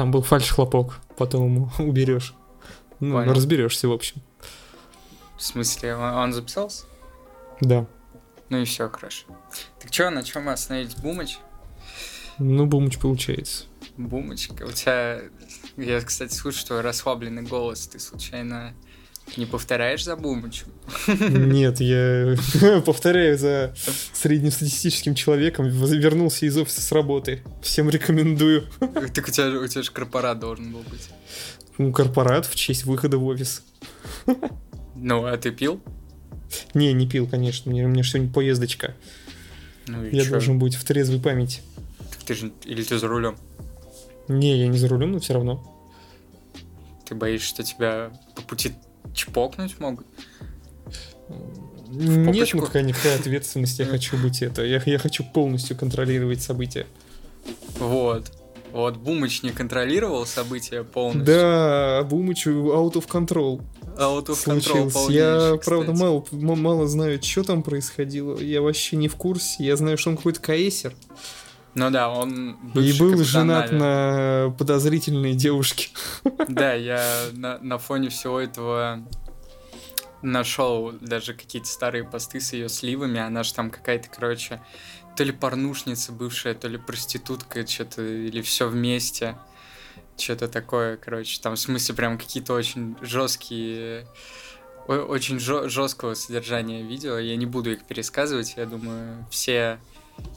[0.00, 2.34] Там был фальш-хлопок, потом уберешь.
[3.00, 3.34] Ну, Понял.
[3.34, 4.22] разберешься, в общем.
[5.36, 6.86] В смысле, он, он записался?
[7.60, 7.84] Да.
[8.48, 9.26] Ну и все, хорошо.
[9.78, 10.94] Так что, на чем мы остановились?
[10.94, 11.38] Бумыч?
[12.38, 13.66] Ну, бумыч получается.
[13.98, 14.62] Бумочка.
[14.62, 15.20] У тебя,
[15.76, 17.86] я, кстати, слышу твой расслабленный голос.
[17.86, 18.72] Ты случайно
[19.36, 20.66] не повторяешь за Бумычем?
[21.06, 22.36] Нет, я
[22.86, 23.74] повторяю за
[24.12, 25.66] среднестатистическим человеком.
[25.68, 27.42] Вернулся из офиса с работы.
[27.62, 28.64] Всем рекомендую.
[29.14, 31.08] Так у тебя, у тебя же корпорат должен был быть.
[31.78, 33.62] Ну, корпорат в честь выхода в офис.
[34.94, 35.80] Ну, а ты пил?
[36.74, 37.70] Не, не пил, конечно.
[37.70, 38.94] Мне, мне сегодня поездочка.
[39.86, 40.30] Ну Я чё?
[40.30, 41.62] должен быть в трезвой памяти.
[42.10, 42.52] Так ты же...
[42.64, 43.36] Или ты за рулем?
[44.28, 45.66] Не, я не за рулем, но все равно.
[47.08, 48.72] Ты боишься, что тебя по пути
[49.14, 50.06] чпокнуть могут?
[51.90, 52.58] Нет попочку?
[52.58, 53.82] никакой, никакой ответственности.
[53.82, 54.64] Я хочу быть это.
[54.64, 56.86] Я, я хочу полностью контролировать события.
[57.78, 58.32] Вот.
[58.72, 61.24] Вот Бумыч не контролировал события полностью.
[61.24, 63.60] Да, Бумычу out of control
[63.96, 65.12] Out of control случился.
[65.12, 66.34] Я, полнейший, правда, кстати.
[66.34, 68.38] мало, мало знаю, что там происходило.
[68.38, 69.64] Я вообще не в курсе.
[69.64, 70.94] Я знаю, что он какой-то каэсер.
[71.74, 73.78] Ну да, он И был женат Нави.
[73.78, 75.88] на подозрительной девушке.
[76.48, 79.06] Да, я на, на фоне всего этого
[80.22, 83.20] нашел даже какие-то старые посты с ее сливами.
[83.20, 84.60] Она же там какая-то, короче,
[85.16, 89.36] то ли порнушница бывшая, то ли проститутка, что-то, или все вместе.
[90.18, 91.40] Что-то такое, короче.
[91.40, 94.06] Там, в смысле, прям какие-то очень жесткие
[94.86, 97.18] очень жесткого содержания видео.
[97.18, 98.54] Я не буду их пересказывать.
[98.56, 99.78] Я думаю, все,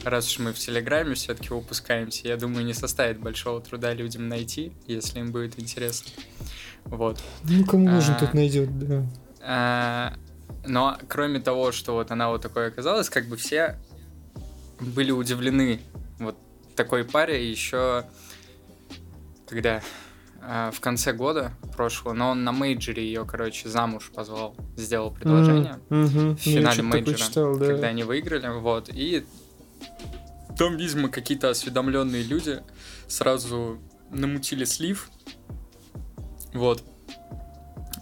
[0.03, 4.73] раз уж мы в Телеграме все-таки выпускаемся, я думаю, не составит большого труда людям найти,
[4.87, 6.11] если им будет интересно.
[6.85, 7.21] Вот.
[7.43, 8.19] Ну, кому нужен, А.
[8.19, 9.05] тот найдет, да.
[9.41, 10.13] А,
[10.65, 13.77] Но кроме того, что вот она вот такой оказалась, как бы все
[14.79, 15.81] были удивлены
[16.19, 16.37] вот
[16.75, 18.05] такой паре еще
[19.53, 19.81] когда
[20.41, 25.79] а, в конце года прошлого, но он на мейджоре ее, короче, замуж позвал, сделал предложение
[25.89, 26.35] мгм.
[26.35, 27.65] в финале что-то такое мейджора, читал, да.
[27.67, 29.25] когда они выиграли, вот, и
[30.57, 32.61] там, видимо, какие-то осведомленные люди
[33.07, 33.79] сразу
[34.09, 35.09] намутили слив,
[36.53, 36.83] вот.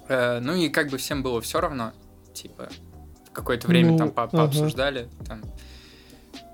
[0.10, 1.94] Э, ну и как бы всем было все равно,
[2.34, 2.70] типа,
[3.32, 4.38] какое-то время Ну, там по- ага.
[4.38, 5.42] пообсуждали, там,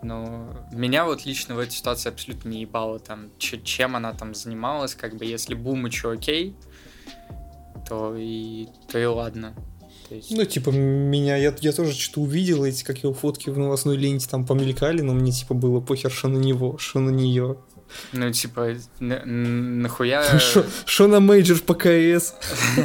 [0.03, 4.93] но меня вот лично в этой ситуации абсолютно не ебало, там, чем она там занималась,
[4.93, 6.55] как бы, если Бумычу окей,
[7.89, 9.55] то и, то и ладно.
[10.09, 13.97] Есть, Ну, типа, меня, я, я тоже что-то увидел, эти, как его фотки в новостной
[13.97, 17.57] ленте там помелькали, но мне, типа, было похер, что на него, что на нее.
[18.13, 20.23] ну, типа, на- нахуя...
[20.85, 22.35] Что на мейджор по КС?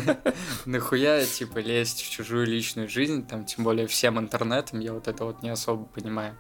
[0.64, 5.24] Нахуя, типа, лезть в чужую личную жизнь, там, тем более всем интернетом, я вот это
[5.24, 6.36] вот не особо понимаю.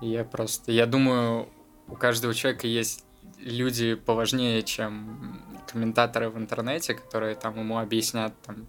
[0.00, 1.48] Я просто, я думаю,
[1.88, 3.04] у каждого человека есть
[3.38, 8.66] люди поважнее, чем комментаторы в интернете, которые там ему объяснят, там,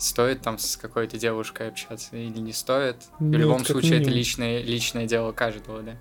[0.00, 2.96] стоит там с какой-то девушкой общаться или не стоит.
[3.18, 4.14] В Ну, любом случае, это минимум.
[4.16, 5.96] личное, личное дело каждого, да.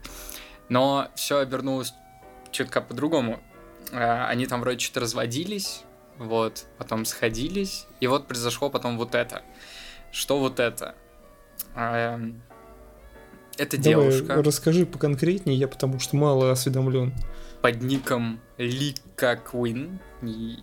[0.70, 1.94] Но все обернулось
[2.52, 3.40] чутка по-другому.
[3.92, 5.84] А, Они там вроде что-то разводились,
[6.18, 9.42] вот, потом сходились, и вот произошло потом вот это.
[10.12, 10.96] Что вот это?
[11.76, 12.42] А, эм,
[13.58, 17.14] Это Давай, девушка расскажи поконкретнее, я потому что мало осведомлен.
[17.62, 20.00] под ником Лика Куин.
[20.22, 20.60] И,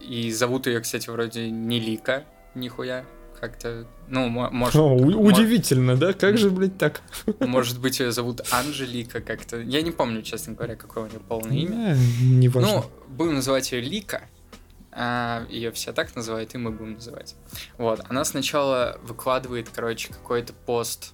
[0.00, 2.24] и зовут ее, кстати, вроде не Лика,
[2.58, 3.04] нихуя.
[3.40, 6.12] Как-то, ну, мо- может, О, удивительно, да?
[6.12, 7.02] Как же, блядь, так?
[7.38, 9.60] может быть, ее зовут Анжелика как-то.
[9.60, 11.94] Я не помню, честно говоря, какое у нее полное имя.
[11.94, 12.68] Э, Не важно.
[12.72, 14.22] Ну, будем называть ее Лика.
[15.48, 17.36] ее все так называют, и мы будем называть.
[17.76, 21.12] Вот, она сначала выкладывает, короче, какой-то пост.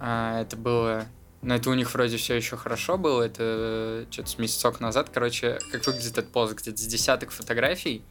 [0.00, 1.04] А, это было...
[1.42, 5.10] Ну, это у них вроде все еще хорошо было, это что-то с месяцок назад.
[5.12, 8.02] Короче, как выглядит этот пост, где-то с десяток фотографий,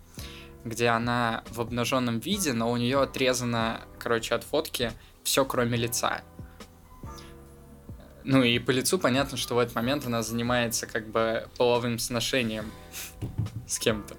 [0.68, 4.92] где она в обнаженном виде, но у нее отрезано, короче, от фотки
[5.24, 6.22] все, кроме лица.
[8.24, 12.72] Ну и по лицу понятно, что в этот момент она занимается как бы половым сношением
[13.68, 14.16] с кем-то.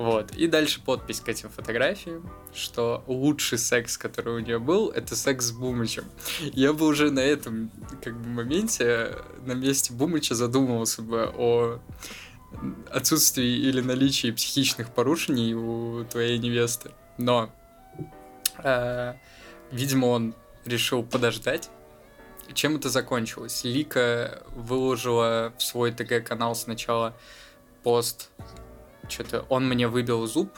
[0.00, 0.30] Вот.
[0.30, 5.44] И дальше подпись к этим фотографиям, что лучший секс, который у нее был, это секс
[5.44, 6.04] с Бумычем.
[6.40, 7.70] Я бы уже на этом
[8.02, 9.14] как бы моменте,
[9.44, 11.80] на месте Бумыча задумывался бы о
[12.90, 16.90] отсутствии или наличии психичных порушений у твоей невесты.
[17.16, 17.50] Но,
[18.58, 19.14] э,
[19.70, 21.70] видимо, он решил подождать.
[22.52, 23.62] Чем это закончилось?
[23.64, 27.14] Лика выложила в свой ТГ-канал сначала
[27.82, 28.30] пост,
[29.08, 30.52] что-то он мне выбил зуб,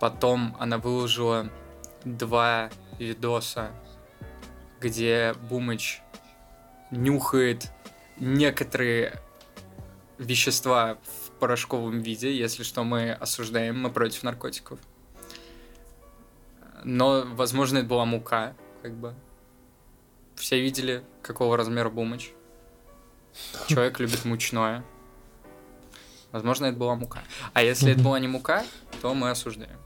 [0.00, 1.48] потом она выложила
[2.04, 3.70] два видоса,
[4.80, 6.02] где Бумыч
[6.90, 7.70] нюхает
[8.18, 9.20] некоторые
[10.22, 12.36] вещества в порошковом виде.
[12.36, 14.78] Если что, мы осуждаем, мы против наркотиков.
[16.84, 19.14] Но, возможно, это была мука, как бы.
[20.36, 22.32] Все видели, какого размера Бумыч.
[23.68, 24.84] Человек любит мучное.
[26.32, 27.20] Возможно, это была мука.
[27.52, 28.64] А если это была не мука,
[29.02, 29.76] то мы осуждаем.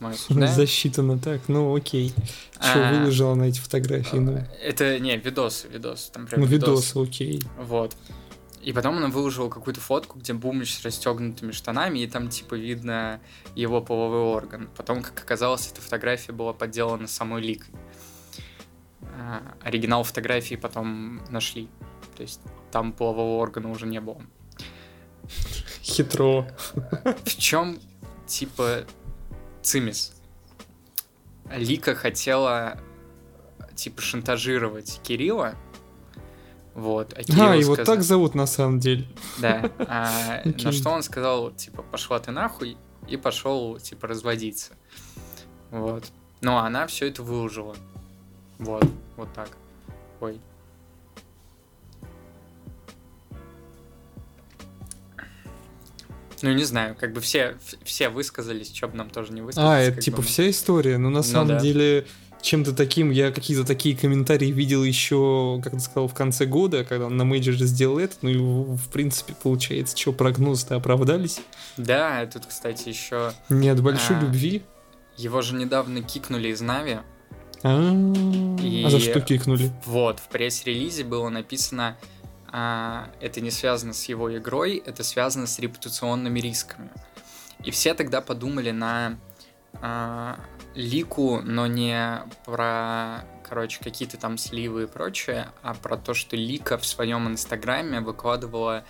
[0.00, 0.52] Мы осуждаем.
[0.52, 2.12] Засчитано так, ну окей.
[2.54, 2.92] Что А.
[2.92, 4.16] выложила на эти фотографии?
[4.16, 6.10] Ну, Это, не, видос, видос.
[6.12, 6.94] Там прям ну видос.
[6.94, 7.42] видос, окей.
[7.58, 7.94] Вот.
[8.62, 13.20] И потом она выложила какую-то фотку, где Бумыч с расстегнутыми штанами, и там, типа, видно
[13.56, 14.70] его половой орган.
[14.76, 17.74] Потом, как оказалось, эта фотография была подделана самой Ликой.
[19.18, 21.68] А, оригинал фотографии потом нашли.
[22.16, 24.22] То есть там полового органа уже не было.
[25.82, 26.46] Хитро.
[27.24, 27.80] В чем,
[28.26, 28.84] типа,
[29.62, 30.14] цимис?
[31.50, 32.78] Лика хотела,
[33.74, 35.56] типа, шантажировать Кирилла.
[36.74, 37.12] Вот.
[37.12, 39.06] А, Кирилл А, его сказал- так зовут на самом деле.
[39.38, 39.70] Да.
[39.78, 40.64] А, Окей.
[40.64, 42.76] на что он сказал, типа, пошла ты нахуй,
[43.08, 44.72] и пошел, типа, разводиться.
[45.70, 46.04] Вот.
[46.40, 47.76] Ну, а она все это выложила.
[48.58, 48.84] Вот,
[49.16, 49.48] вот так.
[50.20, 50.40] Ой.
[56.42, 59.74] Ну, не знаю, как бы все, все высказались, что бы нам тоже не высказаться.
[59.74, 60.22] А, это типа бы.
[60.24, 60.98] вся история.
[60.98, 61.60] Ну, на самом да.
[61.60, 62.06] деле,
[62.42, 67.06] чем-то таким, я какие-то такие комментарии видел еще, как ты сказал, в конце года, когда
[67.06, 68.16] он на мейджоре сделал это.
[68.22, 68.36] Ну, и,
[68.76, 71.40] в принципе, получается, что, прогнозы-то оправдались.
[71.76, 74.20] Да, тут, кстати, еще Не от большой А.
[74.20, 74.62] любви.
[75.16, 76.98] его же недавно кикнули из Нави.
[77.62, 77.92] А,
[78.60, 79.70] И- а за что кикнули?
[79.86, 81.96] Вот, в пресс-релизе было написано,
[82.50, 86.90] а, это не связано с его игрой, это связано с репутационными рисками.
[87.64, 89.16] И все тогда подумали на
[89.80, 90.38] а,
[90.74, 96.78] лику, но не про, короче, какие-то там сливы и прочее, а про то, что лика
[96.78, 98.84] в своем инстаграме выкладывала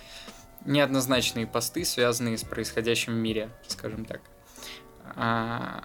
[0.65, 4.21] неоднозначные посты, связанные с происходящим в мире, скажем так.
[5.15, 5.83] А,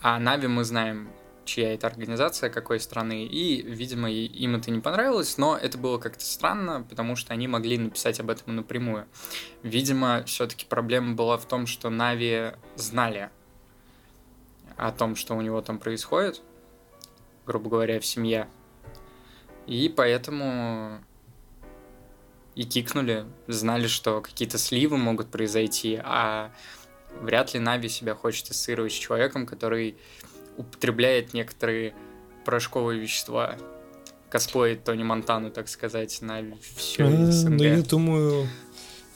[0.00, 1.10] а Нави мы знаем,
[1.44, 6.24] чья это организация, какой страны, и, видимо, им это не понравилось, но это было как-то
[6.24, 9.06] странно, потому что они могли написать об этом напрямую.
[9.62, 13.30] Видимо, все-таки проблема была в том, что Нави знали
[14.78, 16.40] о том, что у него там происходит,
[17.46, 18.48] грубо говоря, в семье,
[19.66, 21.00] и поэтому
[22.54, 26.50] и кикнули, знали, что какие-то сливы могут произойти, а
[27.20, 29.96] вряд ли Нави себя хочет ассоциировать с человеком, который
[30.56, 31.94] употребляет некоторые
[32.44, 33.56] порошковые вещества.
[34.28, 36.42] Косплеит Тони Монтану, так сказать, на
[36.76, 37.50] все А, СНГ.
[37.58, 38.48] ну, я думаю,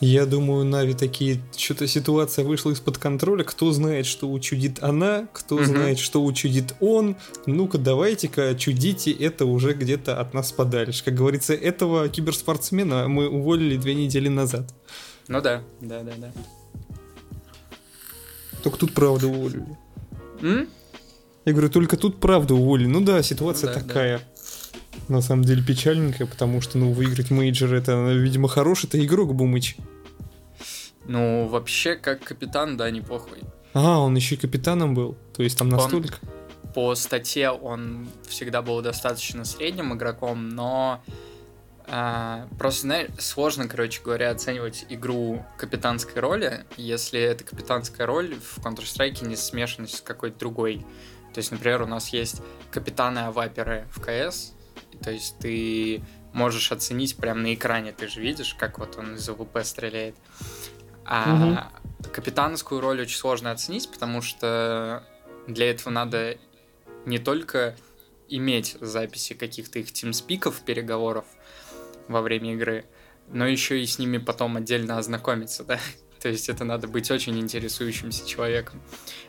[0.06, 5.56] я думаю, Нави такие, что-то ситуация вышла из-под контроля, кто знает, что учудит она, кто
[5.56, 5.64] Мгм.
[5.66, 7.16] знает, что учудит он,
[7.46, 11.04] ну-ка давайте-ка чудите это уже где-то от нас подальше.
[11.04, 14.74] Как говорится, этого киберспортсмена мы уволили две недели назад.
[15.28, 16.32] Ну да, да, да, да.
[18.64, 19.66] Только тут правда уволили.
[20.40, 20.68] М?
[21.44, 22.86] Я говорю, только тут правда уволили.
[22.88, 24.20] Ну да, ситуация Ну да, да.
[25.08, 29.76] На самом деле печальненькая, потому что, ну, выиграть мейджор это, видимо, хороший это игрок Бумыч.
[31.06, 33.40] Ну, вообще, как капитан, да, неплохой.
[33.74, 35.16] А, он еще и капитаном был.
[35.34, 36.18] То есть там Он- настолько.
[36.74, 41.02] По статье он всегда был достаточно средним игроком, но
[41.86, 48.58] а, просто, знаешь, сложно, короче говоря, оценивать игру капитанской роли, если эта капитанская роль в
[48.58, 50.86] Counter-Strike не смешана с какой-то другой.
[51.34, 52.40] То есть, например, у нас есть
[52.70, 54.52] капитаны-аваперы в КС,
[55.02, 59.28] то есть ты можешь оценить прямо на экране, ты же видишь, как вот он из
[59.28, 60.14] АВП стреляет.
[61.04, 61.70] А
[62.12, 65.04] капитанскую роль очень сложно оценить, потому что
[65.46, 66.36] для этого надо
[67.06, 67.76] не только
[68.28, 71.26] иметь записи каких-то их TeamSpeak ов, переговоров
[72.08, 72.84] во время игры,
[73.28, 75.78] но еще и с ними потом отдельно ознакомиться, да?
[76.20, 78.80] То есть это надо быть очень интересующимся человеком.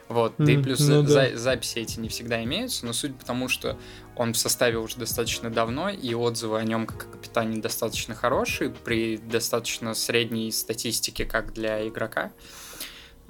[0.09, 1.37] Вот, да и плюс ну за- да.
[1.37, 3.79] записи эти не всегда имеются, но суть потому, что
[4.15, 8.69] он в составе уже достаточно давно, и отзывы о нем как о капитане достаточно хорошие,
[8.69, 12.31] при достаточно средней статистике, как для игрока.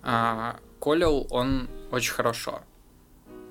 [0.01, 2.61] А Колел он очень хорошо.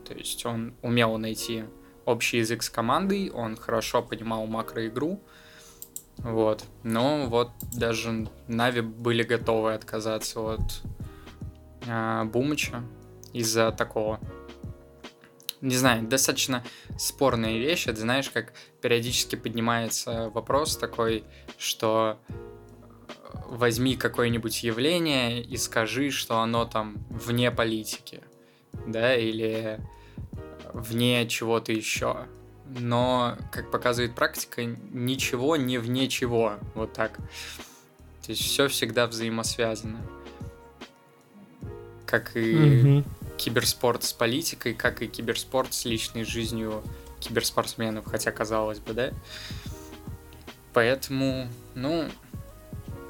[0.06, 1.64] То есть он умел найти
[2.04, 5.20] общий язык с командой, он хорошо понимал макроигру.
[6.18, 6.64] Вот.
[6.82, 10.82] Но вот даже Нави были готовы отказаться от
[11.88, 12.82] а, Бумыча
[13.32, 14.20] из-за такого.
[15.62, 16.64] Не знаю, достаточно
[16.98, 17.86] спорная вещь.
[17.86, 21.22] Это знаешь, как периодически поднимается вопрос такой,
[21.56, 22.32] что э,
[23.46, 28.20] возьми какое-нибудь явление и скажи, что оно там вне политики,
[28.88, 29.78] да, или
[30.72, 32.26] вне чего-то еще.
[32.66, 37.18] Но, как показывает практика, ничего не вне чего, вот так.
[38.22, 40.00] То есть все всегда взаимосвязано.
[42.04, 43.04] Как и угу.
[43.44, 46.82] Киберспорт с политикой, как и киберспорт с личной жизнью
[47.18, 49.10] киберспортсменов, хотя казалось бы, да?
[50.72, 52.08] Поэтому, ну,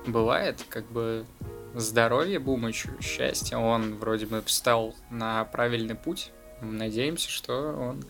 [0.07, 1.27] бывает, как бы
[1.75, 6.31] здоровье Бумычу, счастье, он вроде бы встал на правильный путь.
[6.63, 8.05] Надеемся, что он,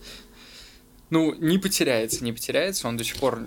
[1.10, 3.40] ну, не потеряется, не потеряется, он до сих пор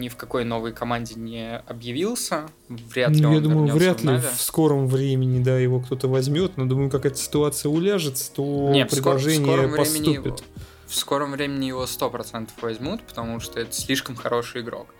[0.00, 2.48] ни в какой новой команде не объявился.
[2.68, 6.66] Вряд ли ну, Я думаю, вряд ли в, скором времени, да, его кто-то возьмет, но
[6.66, 10.22] думаю, как эта ситуация уляжется, то не, предложение в скором, в поступит.
[10.22, 10.42] Времени
[10.86, 14.94] в скором времени его 100% возьмут, потому что это слишком хороший игрок.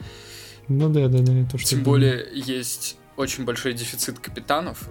[0.68, 4.88] Ну да, да, да, это что Тем более есть очень большой дефицит капитанов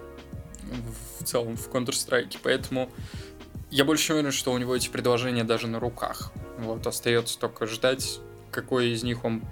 [1.18, 2.90] в целом в Counter-Strike, поэтому
[3.70, 6.32] я больше уверен, что у него эти предложения даже на руках.
[6.58, 8.20] Вот, остается только ждать,
[8.50, 9.42] какой из них он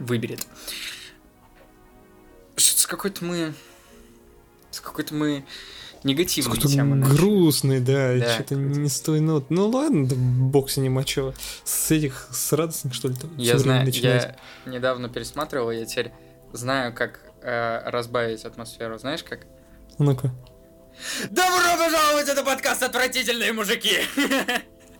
[0.00, 0.46] выберет.
[2.56, 3.54] С какой-то мы...
[4.70, 5.44] С какой-то мы
[6.04, 7.06] негативной темы.
[7.06, 9.50] Грустный, да, да что-то не с той нот.
[9.50, 11.34] Ну ладно, да, бог с ним, а чё?
[11.64, 14.36] С этих, с радостных, что ли, Я знаю, начинать?
[14.66, 16.12] я недавно пересматривал, я теперь
[16.52, 18.98] знаю, как э, разбавить атмосферу.
[18.98, 19.40] Знаешь как?
[19.98, 20.32] Ну-ка.
[21.30, 23.98] Добро пожаловать, это подкаст «Отвратительные мужики».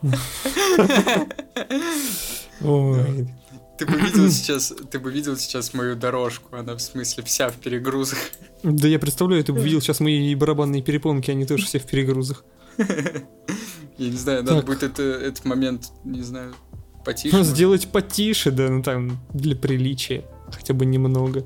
[2.63, 3.27] Ой,
[3.81, 7.55] ты бы видел сейчас, ты бы видел сейчас мою дорожку, она в смысле вся в
[7.55, 8.19] перегрузах.
[8.61, 12.45] Да я представляю, ты бы видел сейчас мои барабанные перепонки, они тоже все в перегрузах.
[12.77, 16.53] Я не знаю, надо будет это, этот момент, не знаю,
[17.03, 17.35] потише.
[17.35, 21.43] Ну, сделать потише, да, ну там, для приличия, хотя бы немного.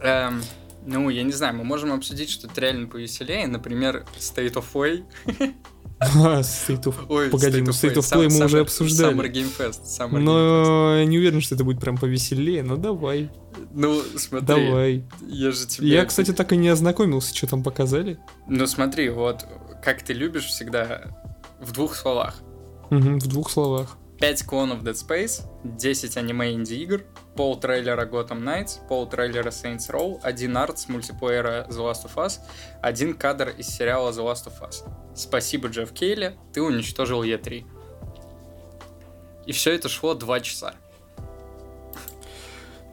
[0.00, 0.42] Эм,
[0.86, 5.04] ну, я не знаю, мы можем обсудить что-то реально повеселее, например, State of Way.
[6.40, 6.94] State of...
[7.08, 9.14] Ой, Погоди, ну State of Play мы уже обсуждали.
[9.14, 9.82] Summer Game Fest.
[9.84, 11.06] Summer но Game Fest.
[11.06, 13.30] не уверен, что это будет прям повеселее, но давай.
[13.72, 14.46] Ну, смотри.
[14.46, 15.04] Давай.
[15.28, 15.88] Я же тебе...
[15.88, 18.18] Я, кстати, так и не ознакомился, что там показали.
[18.48, 19.44] Ну, смотри, вот,
[19.82, 21.02] как ты любишь всегда,
[21.60, 22.40] в двух словах.
[22.90, 23.98] Угу, в двух словах.
[24.20, 30.20] 5 клонов Dead Space, 10 аниме инди-игр, пол трейлера Gotham Knights, пол трейлера Saints Row,
[30.22, 32.40] один арт с мультиплеера The Last of Us,
[32.82, 34.86] один кадр из сериала The Last of Us.
[35.16, 37.64] Спасибо, Джефф Кейли, ты уничтожил E3.
[39.46, 40.74] И все это шло 2 часа.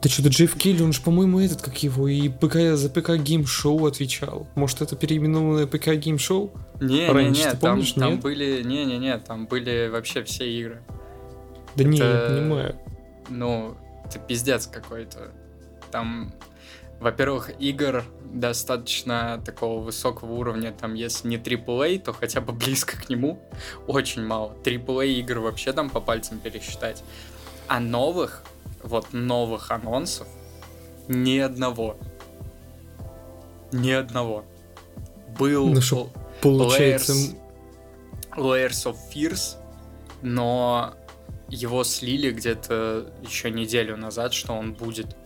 [0.00, 3.44] Да что-то Джефф Келли, он же, по-моему, этот, как его, и ПК, за ПК Game
[3.46, 4.46] Show отвечал.
[4.54, 6.52] Может, это переименованное ПК Game Show?
[6.80, 8.20] Не, Раньше, не, не, там, помнишь, там нет?
[8.20, 10.82] были, не, не, не, там были вообще все игры.
[11.78, 12.76] Да это, не, я понимаю.
[13.28, 15.30] Ну, это пиздец какой-то.
[15.92, 16.34] Там,
[16.98, 23.08] во-первых, игр достаточно такого высокого уровня, там, если не AAA, то хотя бы близко к
[23.08, 23.40] нему,
[23.86, 24.54] очень мало.
[24.64, 27.04] AAA игр вообще там по пальцам пересчитать.
[27.68, 28.42] А новых,
[28.82, 30.26] вот новых анонсов,
[31.06, 31.96] ни одного.
[33.70, 34.44] Ни одного.
[35.38, 37.12] Был ну, что, получается...
[37.12, 37.36] Layers,
[38.36, 39.56] Layers of Fears,
[40.22, 40.94] но
[41.48, 45.16] его слили где-то еще неделю назад, что он будет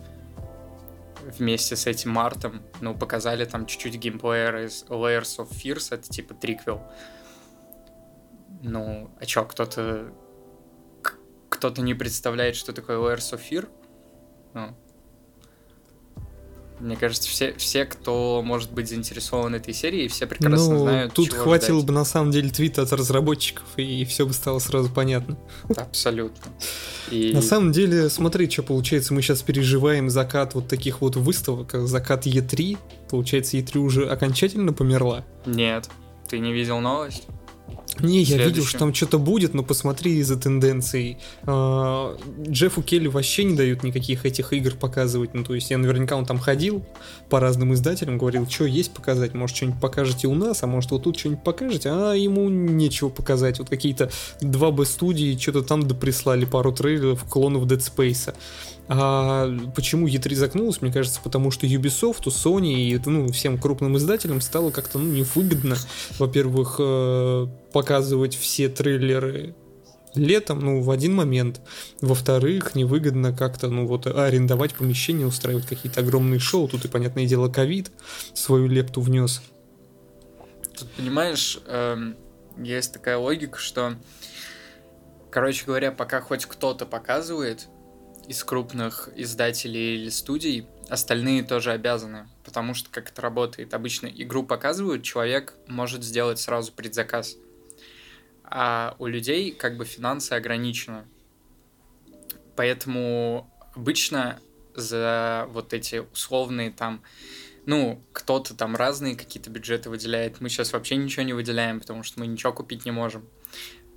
[1.21, 2.63] вместе с этим Мартом.
[2.81, 6.81] Ну, показали там чуть-чуть геймплея из Layers of Fears, это типа триквел.
[8.61, 10.13] Ну, а чё, кто-то...
[11.49, 13.69] Кто-то не представляет, что такое Layers of Fear?
[14.53, 14.75] Ну,
[16.83, 21.33] мне кажется, все, все, кто может быть заинтересован этой серией, все прекрасно ну, знают, Тут
[21.33, 21.87] хватило ждать.
[21.87, 25.37] бы на самом деле твита от разработчиков, и все бы стало сразу понятно.
[25.75, 26.51] Абсолютно.
[27.09, 27.31] И...
[27.33, 32.25] На самом деле, смотри, что получается, мы сейчас переживаем закат вот таких вот выставок, закат
[32.25, 32.77] Е3.
[33.09, 35.25] Получается, Е3 уже окончательно померла?
[35.45, 35.89] Нет.
[36.27, 37.27] Ты не видел новость?
[37.99, 41.17] Не, я видел, что там что-то будет, но посмотри за тенденцией.
[41.43, 45.33] А, Джеффу Келли вообще не дают никаких этих игр показывать.
[45.33, 46.83] Ну, то есть я наверняка он там ходил
[47.29, 51.03] по разным издателям, говорил, что есть показать, может, что-нибудь покажете у нас, а может, вот
[51.03, 53.59] тут что-нибудь покажете, а ему нечего показать.
[53.59, 54.09] Вот какие-то
[54.41, 58.33] 2B студии что-то там доприслали пару трейлеров клонов Dead Space.
[58.87, 60.81] А почему E3 загнулась?
[60.81, 65.77] Мне кажется, потому что Ubisoft, Sony и ну, всем крупным издателям стало как-то ну, невыгодно,
[66.19, 69.55] во-первых, э, показывать все трейлеры
[70.15, 71.61] летом, ну, в один момент.
[72.01, 76.67] Во-вторых, невыгодно как-то, ну, вот, арендовать помещение, устраивать какие-то огромные шоу.
[76.67, 77.91] Тут и, понятное дело, ковид
[78.33, 79.41] свою лепту внес.
[80.77, 82.15] Тут, понимаешь, эм,
[82.57, 83.95] есть такая логика, что,
[85.31, 87.67] короче говоря, пока хоть кто-то показывает,
[88.27, 92.27] из крупных издателей или студий, остальные тоже обязаны.
[92.43, 93.73] Потому что как это работает?
[93.73, 97.37] Обычно игру показывают, человек может сделать сразу предзаказ.
[98.43, 101.05] А у людей как бы финансы ограничены.
[102.55, 104.39] Поэтому обычно
[104.75, 107.01] за вот эти условные там
[107.65, 110.41] ну, кто-то там разные какие-то бюджеты выделяет.
[110.41, 113.25] Мы сейчас вообще ничего не выделяем, потому что мы ничего купить не можем.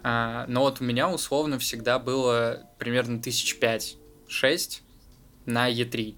[0.03, 3.59] А, но вот у меня условно всегда было примерно тысяч
[4.27, 4.83] пять-шесть
[5.45, 6.17] на E3.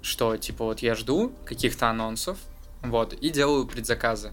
[0.00, 2.38] Что, типа, вот я жду каких-то анонсов,
[2.82, 4.32] вот, и делаю предзаказы.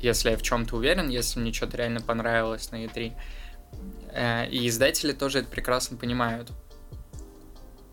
[0.00, 3.12] Если я в чем-то уверен, если мне что-то реально понравилось на E3.
[4.12, 6.50] Э, и издатели тоже это прекрасно понимают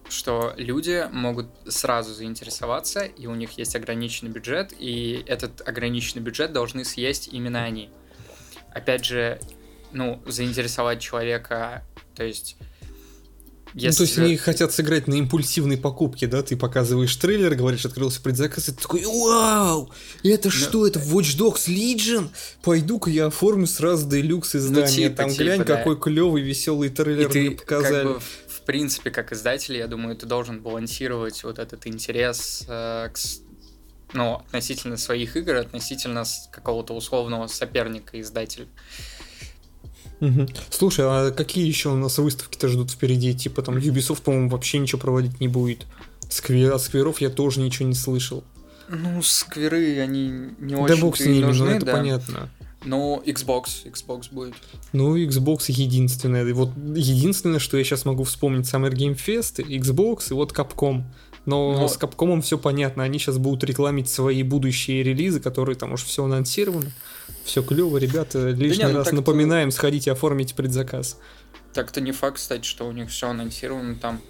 [0.10, 6.54] что люди могут сразу заинтересоваться, и у них есть ограниченный бюджет, и этот ограниченный бюджет
[6.54, 7.90] должны съесть именно они.
[8.72, 9.40] Опять же,
[9.92, 11.84] ну, заинтересовать человека,
[12.14, 12.58] то есть
[13.74, 13.88] если...
[13.88, 16.44] Ну, то есть они хотят сыграть на импульсивной покупке, да?
[16.44, 19.92] Ты показываешь трейлер, говоришь, открылся предзаказ, и ты такой, вау!
[20.24, 20.52] Это Но...
[20.52, 22.30] что, это Watch Dogs Legion?
[22.62, 24.86] Пойду-ка я оформлю сразу Deluxe издание.
[24.86, 25.78] Ну, типа, Там типа, глянь, да.
[25.78, 28.04] какой клевый, веселый трейлер и ты, мне показали.
[28.04, 33.10] Как бы, в принципе, как издатель, я думаю, ты должен балансировать вот этот интерес э,
[33.12, 33.20] к,
[34.14, 38.68] ну, относительно своих игр, относительно какого-то условного соперника издателя.
[40.22, 40.48] Угу.
[40.70, 43.34] Слушай, а какие еще у нас выставки-то ждут впереди?
[43.34, 45.86] Типа там Ubisoft, по-моему, вообще ничего проводить не будет.
[46.30, 48.44] Сквер, от скверов я тоже ничего не слышал.
[48.90, 51.92] Ну, скверы, они не очень Да бог с ними, ну, нужны, ну это да.
[51.94, 52.50] понятно.
[52.86, 54.56] Ну, Xbox, Xbox будет.
[54.92, 56.46] Ну, Xbox единственное.
[56.46, 61.04] И вот единственное, что я сейчас могу вспомнить, Summer Game Fest, Xbox и вот Capcom.
[61.46, 61.88] Но, Но...
[61.88, 66.24] с Capcom все понятно, они сейчас будут рекламить свои будущие релизы, которые там уже все
[66.24, 66.92] анонсировано.
[67.44, 68.50] Все клево, ребята.
[68.50, 71.20] Лишний да нет, ну раз напоминаем, сходите оформить предзаказ.
[71.74, 73.96] Так-то не факт, кстати, что у них все анонсировано.
[73.96, 74.22] Там,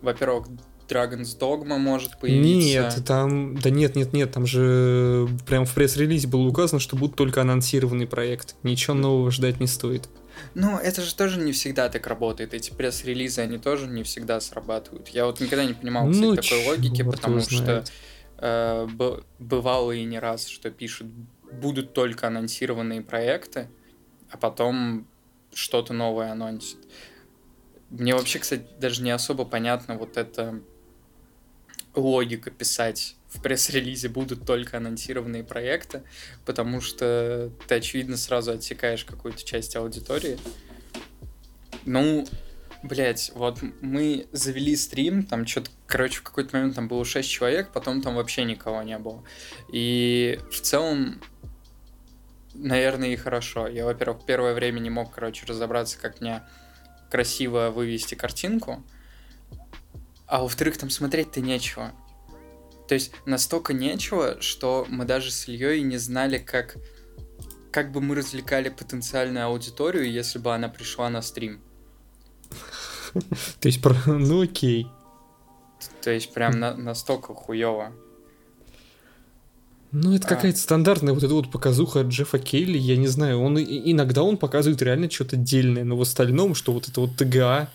[0.00, 0.46] во-первых,
[0.88, 2.46] Dragon's Dogma может появиться.
[2.46, 7.16] Нет, там, да нет, нет, нет, там же прям в пресс-релизе было указано, что будут
[7.16, 8.54] только анонсированный проект.
[8.62, 10.08] Ничего нового ждать не стоит.
[10.54, 12.54] Ну, это же тоже не всегда так работает.
[12.54, 15.08] Эти пресс-релизы, они тоже не всегда срабатывают.
[15.08, 17.84] Я вот никогда не понимал, кстати, ну, такой логики, потому что
[18.38, 18.88] э,
[19.38, 21.06] бывало и не раз, что пишут,
[21.60, 23.68] будут только анонсированные проекты,
[24.30, 25.06] а потом
[25.52, 26.78] что-то новое анонсит.
[27.90, 30.60] Мне вообще, кстати, даже не особо понятно вот это
[31.94, 36.02] логика писать в пресс-релизе будут только анонсированные проекты,
[36.44, 40.38] потому что ты, очевидно, сразу отсекаешь какую-то часть аудитории.
[41.84, 42.26] Ну,
[42.82, 47.70] блять, вот мы завели стрим, там что-то, короче, в какой-то момент там было 6 человек,
[47.72, 49.24] потом там вообще никого не было.
[49.72, 51.20] И в целом,
[52.54, 53.66] наверное, и хорошо.
[53.66, 56.42] Я, во-первых, первое время не мог, короче, разобраться, как мне
[57.10, 58.82] красиво вывести картинку,
[60.26, 61.92] а во-вторых, там смотреть-то нечего.
[62.88, 66.76] То есть настолько нечего, что мы даже с Ильей не знали, как,
[67.70, 71.62] как бы мы развлекали потенциальную аудиторию, если бы она пришла на стрим.
[73.60, 74.86] То есть, ну окей.
[76.02, 77.92] То есть, прям на, настолько хуево.
[79.94, 80.30] Ну, это а.
[80.30, 84.36] какая-то стандартная вот эта вот показуха от Джеффа Келли, я не знаю, он иногда он
[84.36, 87.70] показывает реально что-то дельное, но в остальном, что вот это вот ТГА,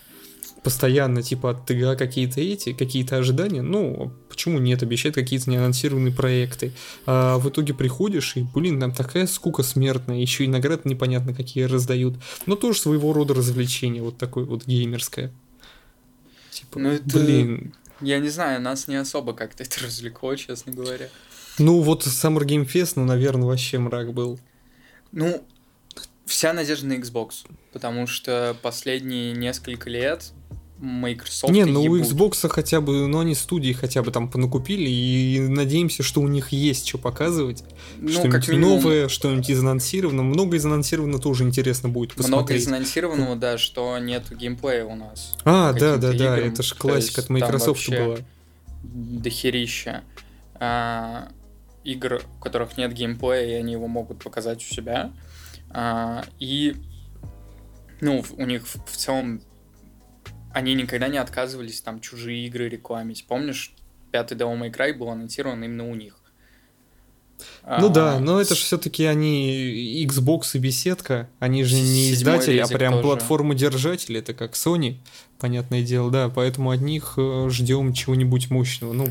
[0.61, 6.73] постоянно типа от ТГА какие-то эти, какие-то ожидания, ну, почему нет, обещает какие-то неанонсированные проекты.
[7.05, 11.63] А в итоге приходишь, и, блин, там такая скука смертная, еще и награды непонятно какие
[11.63, 12.15] раздают.
[12.45, 15.31] Но тоже своего рода развлечение, вот такое вот геймерское.
[16.51, 17.17] Типа, ну, это...
[17.17, 17.73] блин.
[18.01, 21.07] Я не знаю, нас не особо как-то это развлекло, честно говоря.
[21.59, 24.39] Ну, вот Summer Game Fest, ну, наверное, вообще мрак был.
[25.11, 25.43] Ну,
[26.25, 30.31] вся надежда на Xbox, потому что последние несколько лет
[30.79, 31.51] Microsoft.
[31.51, 31.99] Не, ну ебут.
[31.99, 36.27] у Xbox хотя бы, ну они студии хотя бы там понакупили, и надеемся, что у
[36.27, 37.63] них есть что показывать.
[37.97, 38.69] Ну, что-нибудь минимум...
[38.75, 40.23] новое, что-нибудь из анонсировано.
[40.23, 42.31] Много из анонсировано тоже интересно будет посмотреть.
[42.31, 45.35] Много из анонсированного, да, что нет геймплея у нас.
[45.43, 48.17] А, да, да, да, это же классика от Microsoft была.
[48.83, 50.03] Дохерища.
[50.55, 51.29] А,
[51.91, 55.11] игр, у которых нет геймплея, и они его могут показать у себя.
[55.69, 56.75] А, и
[58.01, 59.41] ну, у них в целом
[60.53, 63.25] они никогда не отказывались там чужие игры рекламить.
[63.27, 63.75] Помнишь,
[64.11, 66.15] пятый Devil May Cry был анонсирован именно у них.
[67.65, 72.57] Ну а, да, но это же все-таки они Xbox и беседка, они же не издатели,
[72.57, 73.03] а прям тоже.
[73.03, 74.97] платформа-держатель, это как Sony,
[75.37, 78.91] понятное дело, да, поэтому от них э, ждем чего-нибудь мощного.
[78.91, 79.07] Ну,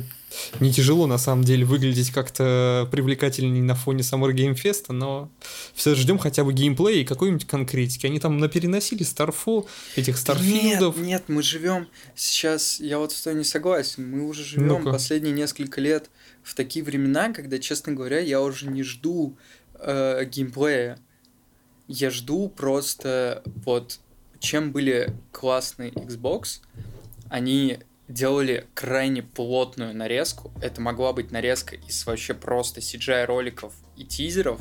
[0.61, 5.31] не тяжело на самом деле выглядеть как-то привлекательней на фоне Game Fest, но
[5.75, 8.07] все ждем хотя бы геймплея и какой-нибудь конкретики.
[8.07, 10.97] Они там напереносили Starfall, этих Старфилдов.
[10.97, 14.93] Нет, нет, мы живем сейчас, я вот с тобой не согласен, мы уже живем ну
[14.93, 16.11] последние несколько лет
[16.43, 19.37] в такие времена, когда, честно говоря, я уже не жду
[19.75, 20.99] э, геймплея.
[21.87, 24.01] Я жду просто вот
[24.41, 26.61] чем были классные Xbox,
[27.29, 30.53] они делали крайне плотную нарезку.
[30.61, 34.61] Это могла быть нарезка из вообще просто CGI роликов и тизеров,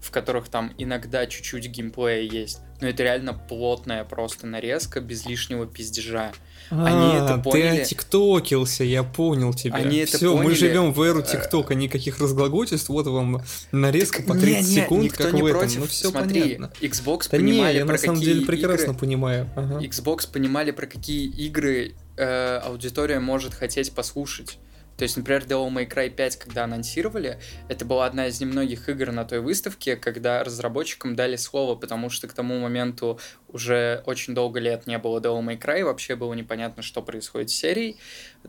[0.00, 2.60] в которых там иногда чуть-чуть геймплея есть.
[2.80, 6.32] Но это реально плотная просто нарезка без лишнего пиздежа.
[6.70, 7.76] А, они это поняли.
[7.76, 9.76] Ты отиктокился, я понял тебя.
[9.76, 10.44] Они это Все, поняли.
[10.46, 14.82] мы живем в эру ТикТока, никаких разглагольств, вот вам нарезка так, по 30 не, не,
[14.82, 15.60] секунд, как не в этом.
[15.60, 15.78] Против.
[15.80, 16.72] Ну все Смотри, понятно.
[16.80, 18.98] Xbox да понимали не, я про на самом деле прекрасно игры...
[18.98, 19.50] понимаю.
[19.56, 19.80] Ага.
[19.80, 24.58] Xbox понимали, про какие игры э, аудитория может хотеть послушать.
[24.96, 29.12] То есть, например, Devil May Cry 5, когда анонсировали, это была одна из немногих игр
[29.12, 34.58] на той выставке, когда разработчикам дали слово, потому что к тому моменту уже очень долго
[34.58, 37.96] лет не было Devil May Cry, вообще было непонятно, что происходит с серией.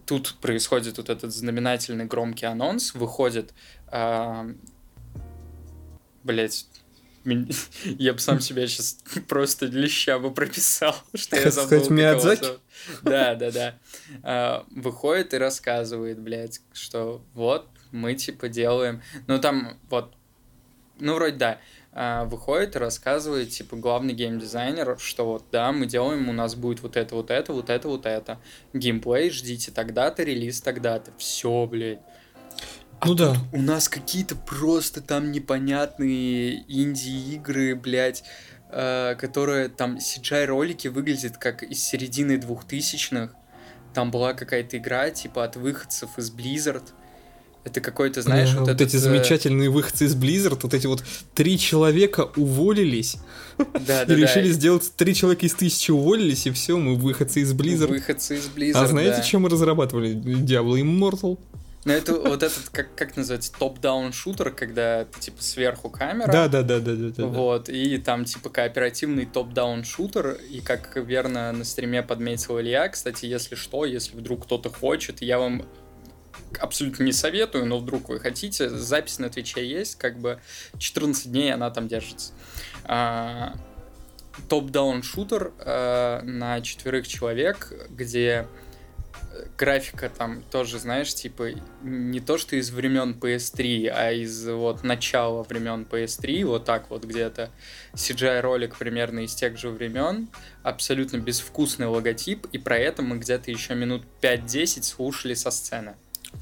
[0.06, 3.54] Тут происходит вот этот знаменательный громкий анонс, выходит...
[3.92, 4.54] Э,
[6.24, 6.68] блять,
[7.84, 11.68] я бы сам себя сейчас просто леща бы прописал, что я забыл.
[11.68, 12.48] Сказать Миядзаки?
[13.02, 13.76] Да, да, да.
[14.24, 19.02] А, выходит и рассказывает, блядь, что вот мы типа делаем...
[19.28, 20.14] Ну там вот...
[21.00, 21.60] Ну вроде да.
[21.92, 26.82] А, выходит и рассказывает, типа, главный геймдизайнер, что вот, да, мы делаем, у нас будет
[26.82, 28.40] вот это, вот это, вот это, вот это.
[28.74, 31.12] Геймплей ждите тогда-то, релиз тогда-то.
[31.18, 32.00] Все, блядь.
[33.00, 33.36] А ну да.
[33.54, 38.24] У нас какие-то просто там непонятные инди-игры, блядь,
[38.72, 43.34] э, которые там CGI-ролики выглядят как из середины двухтысячных.
[43.94, 46.84] Там была какая-то игра, типа, от выходцев из Blizzard.
[47.64, 48.88] Это какой-то, знаешь, вот, вот этот...
[48.88, 51.04] эти э, замечательные выходцы из Blizzard, вот эти вот
[51.36, 53.18] три человека уволились
[53.58, 57.54] да, да, и решили сделать три человека из тысячи уволились, и все, мы выходцы из
[57.54, 57.88] Blizzard.
[57.88, 60.14] Выходцы из Blizzard, А знаете, чем мы разрабатывали?
[60.16, 61.38] Diablo Immortal.
[61.88, 66.30] Ну, это вот этот, как, как называется, top-down шутер, когда типа сверху камера.
[66.30, 67.26] Да, да, да, да, да, да.
[67.28, 73.26] Вот, и там типа кооперативный top-down шутер, и как верно на стриме подметил Илья, кстати,
[73.26, 75.66] если что, если вдруг кто-то хочет, я вам
[76.60, 80.42] абсолютно не советую, но вдруг вы хотите, запись на Твиче есть, как бы
[80.78, 82.34] 14 дней она там держится.
[82.84, 83.54] А,
[84.50, 88.46] top-down шутер а, на четверых человек, где
[89.58, 95.44] графика там тоже, знаешь, типа не то, что из времен PS3, а из вот начала
[95.44, 97.52] времен PS3, вот так вот где-то
[97.94, 100.30] CGI ролик примерно из тех же времен,
[100.64, 105.96] абсолютно безвкусный логотип, и про это мы где-то еще минут 5-10 слушали со сцены.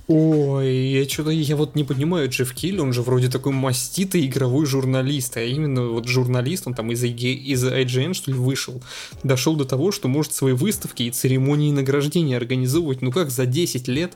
[0.08, 4.68] Ой, я что-то, я вот не понимаю, Джефф Килли, он же вроде такой маститый игровой
[4.68, 8.84] журналист, а именно вот журналист, он там из, IG, из IGN, что ли, вышел,
[9.24, 13.88] дошел до того, что может свои выставки и церемонии награждения организовывать, ну как, за 10
[13.88, 14.14] лет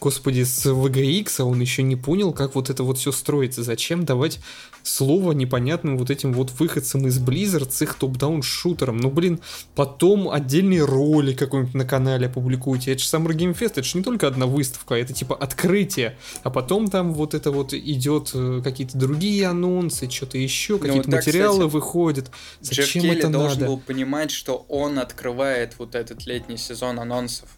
[0.00, 3.62] Господи, с VGX, а он еще не понял, как вот это вот все строится.
[3.62, 4.40] Зачем давать
[4.82, 8.98] слово непонятным вот этим вот выходцам из Blizzard с их топ-даун шутером?
[8.98, 9.40] Ну, блин,
[9.74, 12.92] потом отдельный ролик какой-нибудь на канале опубликуйте.
[12.92, 16.16] Это же Summer Game Fest, это же не только одна выставка, это типа открытие.
[16.42, 21.10] А потом там вот это вот идет э, какие-то другие анонсы, что-то еще, ну, какие-то
[21.10, 22.30] ну, материалы кстати, выходят.
[22.60, 23.72] Зачем Джефф это должен надо?
[23.72, 27.55] был понимать, что он открывает вот этот летний сезон анонсов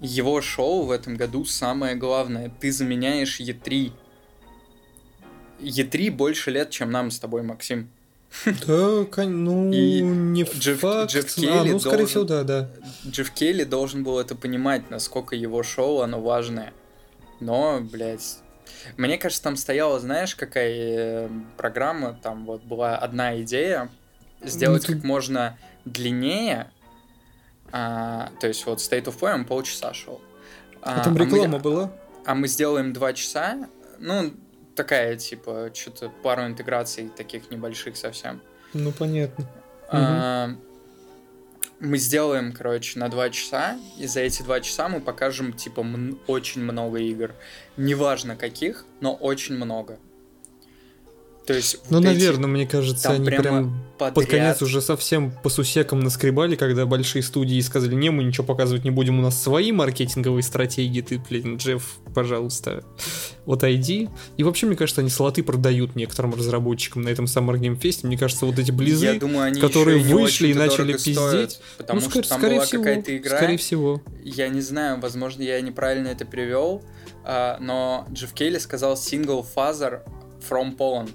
[0.00, 2.52] его шоу в этом году самое главное.
[2.60, 3.92] Ты заменяешь Е3.
[5.60, 7.90] Е3 больше лет, чем нам с тобой, Максим.
[8.66, 11.12] Да, ну, и не Джефф, факт.
[11.12, 12.70] Джефф Келли а, ну, скорее должен, всего, да, да.
[13.06, 16.72] Джефф Келли должен был это понимать, насколько его шоу, оно важное.
[17.40, 18.38] Но, блядь,
[18.96, 23.88] мне кажется, там стояла, знаешь, какая э, программа, там вот была одна идея,
[24.42, 26.70] сделать ну, как можно длиннее,
[27.76, 30.20] а, то есть вот State of Play он полчаса шел.
[30.80, 31.92] А, а там реклама а мы, была?
[32.24, 33.68] А мы сделаем два часа.
[33.98, 34.32] Ну,
[34.76, 38.40] такая, типа, что-то пару интеграций таких небольших совсем.
[38.74, 39.48] Ну, понятно.
[39.88, 40.56] А, угу.
[41.80, 46.20] Мы сделаем, короче, на два часа, и за эти два часа мы покажем, типа, м-
[46.28, 47.34] очень много игр.
[47.76, 49.98] Неважно каких, но очень много.
[51.46, 54.14] То есть ну, вот наверное, мне кажется, они прям подряд...
[54.14, 58.84] под конец уже совсем по сусекам наскребали, когда большие студии сказали, не, мы ничего показывать
[58.84, 62.82] не будем, у нас свои маркетинговые стратегии, ты, блин, Джефф, пожалуйста,
[63.44, 64.08] вот иди.
[64.38, 68.06] И вообще, мне кажется, они слоты продают некоторым разработчикам на этом Summer Game Fest.
[68.06, 71.16] Мне кажется, вот эти близы, думаю, они которые вышли и начали пиздеть.
[71.16, 73.36] Стоят, потому ну, что там скорее была всего, какая-то игра.
[73.36, 74.02] Скорее всего.
[74.22, 76.82] Я не знаю, возможно, я неправильно это привел,
[77.22, 80.00] а, но Джефф Кейли сказал single father
[80.40, 81.12] from Poland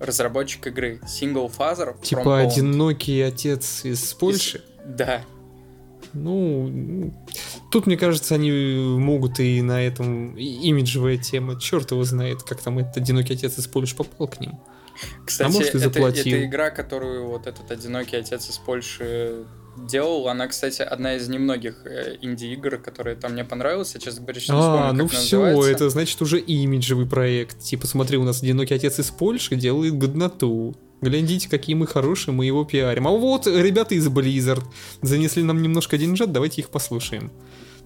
[0.00, 1.94] разработчик игры Single Father.
[2.02, 4.58] Типа одинокий отец из Польши?
[4.58, 4.96] Из...
[4.96, 5.22] Да.
[6.12, 7.14] Ну,
[7.70, 11.60] тут, мне кажется, они могут и на этом имиджевая тема.
[11.60, 14.58] Черт его знает, как там этот одинокий отец из Польши попал к ним.
[15.24, 16.22] Кстати, а может, и заплатил.
[16.22, 19.44] Это, это игра, которую вот этот одинокий отец из Польши
[19.76, 20.28] делал.
[20.28, 23.94] Она, кстати, одна из немногих э, инди-игр, которые там мне понравилась.
[23.94, 25.70] Я, честно говоря, сейчас не А, вспомню, ну как все, называется.
[25.72, 27.60] это значит уже имиджевый проект.
[27.60, 30.74] Типа, смотри, у нас одинокий отец из Польши делает годноту.
[31.00, 33.08] Глядите, какие мы хорошие, мы его пиарим.
[33.08, 34.62] А вот ребята из Blizzard
[35.00, 37.32] занесли нам немножко деньжат, давайте их послушаем.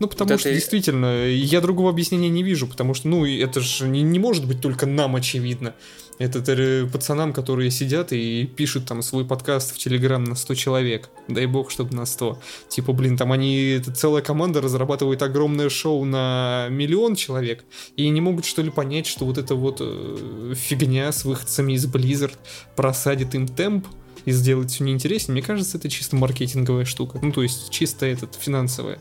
[0.01, 3.61] Ну, потому Вот что и- действительно, я другого объяснения не вижу, потому что, ну, это
[3.61, 5.75] же не, не может быть только нам очевидно.
[6.19, 11.11] Это э, пацанам, которые сидят и пишут там свой подкаст в Телеграм на 100 человек.
[11.27, 12.39] Дай бог, чтобы на 100.
[12.69, 17.65] Типа, блин, там они, это целая команда разрабатывает огромное шоу на миллион человек,
[17.97, 21.87] и не могут, что ли, понять, что вот эта вот э, фигня с выходцами из
[21.87, 22.35] Blizzard
[22.77, 23.87] просадит им темп
[24.25, 25.35] и сделает все неинтереснее.
[25.35, 27.19] Мне кажется, это чисто маркетинговая штука.
[27.21, 28.99] Ну, то есть, чисто этот, финансовая.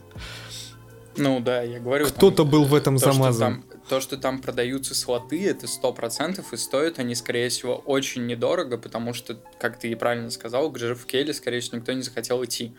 [1.15, 2.07] Ну да, я говорю.
[2.07, 3.63] Кто-то был в этом то, замазан.
[3.89, 8.77] То, что там продаются слоты, это сто процентов, и стоят они, скорее всего, очень недорого,
[8.77, 12.73] потому что, как ты и правильно сказал, к Келли, скорее всего, никто не захотел идти.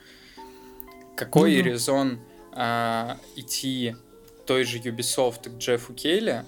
[1.16, 1.70] Какой да.
[1.70, 2.20] резон
[2.52, 3.96] а, идти
[4.46, 6.44] той же Ubisoft к Джеффу Келли,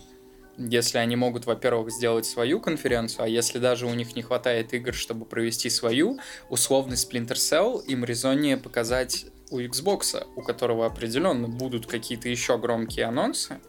[0.59, 4.95] если они могут, во-первых, сделать свою конференцию, а если даже у них не хватает игр,
[4.95, 11.87] чтобы провести свою, условный Splinter Cell им резоннее показать у Xbox, у которого определенно будут
[11.87, 13.61] какие-то еще громкие анонсы,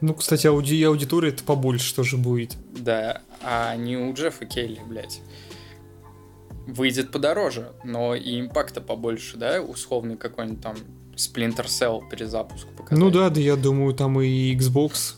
[0.00, 2.56] Ну, кстати, ауди аудитория это побольше тоже будет.
[2.76, 5.20] да, а не у Джеффа Келли, блядь.
[6.66, 10.76] Выйдет подороже, но и импакта побольше, да, условный какой-нибудь там
[11.16, 12.98] Splinter Cell перезапуск показать.
[13.02, 15.14] Ну да, да, я думаю, там и Xbox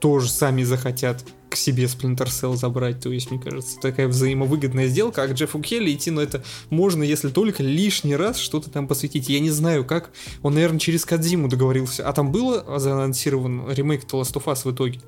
[0.00, 3.00] тоже сами захотят к себе Splinter Cell забрать.
[3.00, 5.22] То есть, мне кажется, такая взаимовыгодная сделка.
[5.22, 9.28] А к Джеффу Келли идти, но это можно, если только лишний раз что-то там посвятить.
[9.28, 10.10] Я не знаю, как.
[10.42, 12.06] Он, наверное, через Кадзиму договорился.
[12.08, 15.00] А там было заанонсирован ремейк The Last of Us в итоге?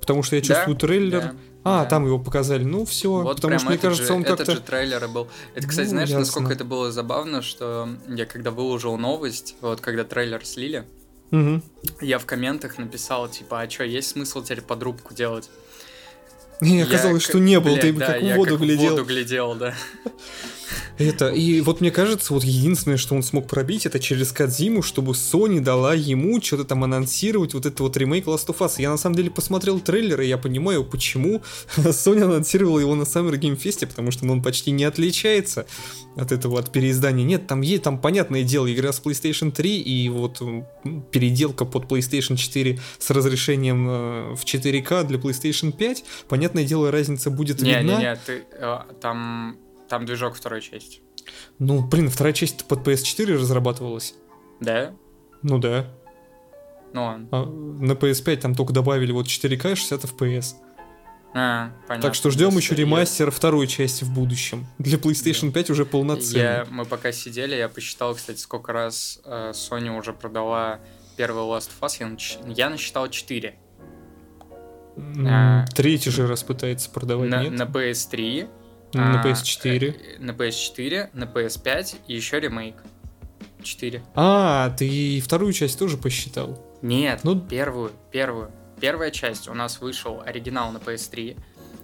[0.00, 1.20] Потому что я Да, чувствую трейлер.
[1.20, 1.88] да, А, да.
[1.88, 2.62] там его показали.
[2.64, 3.08] Ну, все.
[3.22, 4.52] Вот потому что, мне этот кажется, же, он этот как-то...
[4.52, 5.28] же трейлер был.
[5.54, 6.20] Это, кстати, Ну, знаешь, ясно.
[6.20, 10.84] насколько это было забавно, что я когда выложил новость, вот когда трейлер слили,
[11.30, 11.62] Мгм.
[12.02, 15.48] я в комментах написал, типа, а что, есть смысл теперь подрубку делать?
[16.64, 18.86] И Я оказалось, как- что не блядь, ты да, как в я воду как глядел.
[18.86, 19.74] В воду глядел, да.
[20.98, 25.12] Это, и вот мне кажется, вот единственное, что он смог пробить, это через Кадзиму, чтобы
[25.12, 28.74] Sony дала ему что-то там анонсировать, вот это вот ремейк Last of Us.
[28.78, 31.42] Я на самом деле посмотрел трейлер, и я понимаю, почему
[31.76, 35.66] Sony анонсировала его на Summer Game Fest, потому что ну, он почти не отличается
[36.16, 37.24] от этого, от переиздания.
[37.24, 40.42] Нет, там есть, там понятное дело, игра с PlayStation 3 и вот
[41.10, 46.04] переделка под PlayStation 4 с разрешением э, в 4К для PlayStation 5.
[46.28, 47.82] Понятное дело, разница будет видна.
[47.82, 49.56] Не-не-не, ты, э, там,
[49.88, 51.00] там движок второй части.
[51.58, 54.14] Ну, блин, вторая часть под PS4 разрабатывалась.
[54.60, 54.94] Да?
[55.42, 55.86] Ну да.
[56.92, 57.28] Ну ладно.
[57.32, 60.54] А на PS5 там только добавили вот 4К и 60 FPS.
[61.36, 62.08] А, понятно.
[62.08, 64.66] так что ждем еще есть я- ремастер второй части в будущем.
[64.78, 66.40] Для PlayStation 5 уже полноценный.
[66.40, 70.78] Я, мы пока сидели, я посчитал, кстати, сколько раз э, Sony уже продала
[71.16, 71.96] первый Last of Us.
[72.46, 73.56] Я, я насчитал 4.
[74.96, 77.52] М, а, Третий же раз пытается продавать, На, нет?
[77.52, 78.48] на PS3,
[78.94, 80.16] На а, PS4.
[80.16, 82.76] э, на PS4, на PS5 и еще ремейк.
[83.62, 84.02] 4.
[84.14, 86.62] А, ты вторую часть тоже посчитал.
[86.82, 88.50] Нет, Ну- первую, первую.
[88.80, 91.36] Первая часть у нас вышел оригинал на PS3,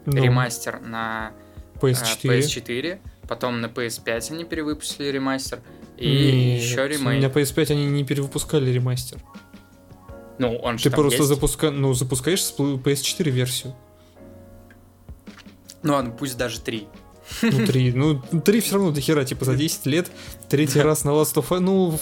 [0.07, 1.33] Ну, ремастер на
[1.75, 2.39] э, PS4.
[2.41, 5.61] PS4, потом на PS5 они перевыпустили ремастер,
[5.97, 7.35] и Нет, еще На ремейк.
[7.35, 9.19] PS5 они не перевыпускали ремастер.
[10.39, 11.29] Ну, он же Ты просто есть.
[11.29, 11.71] запуска...
[11.71, 13.75] ну, запускаешь с PS4 версию.
[15.83, 16.89] Ну ладно, пусть даже 3.
[17.43, 17.93] Ну, три.
[17.93, 20.11] Ну, три все равно до хера, типа, за 10 лет.
[20.49, 21.99] Третий раз на Last of Us, ну...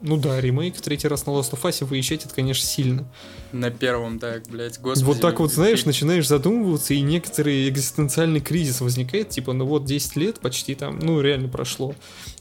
[0.00, 3.04] Ну да, ремейк в третий раз на Last of Us выезжать, это, конечно, сильно.
[3.50, 5.04] На первом, так, блядь, господи.
[5.04, 10.16] вот так вот, знаешь, начинаешь задумываться, и некоторый экзистенциальный кризис возникает, типа, ну вот 10
[10.16, 11.94] лет почти там, ну реально прошло.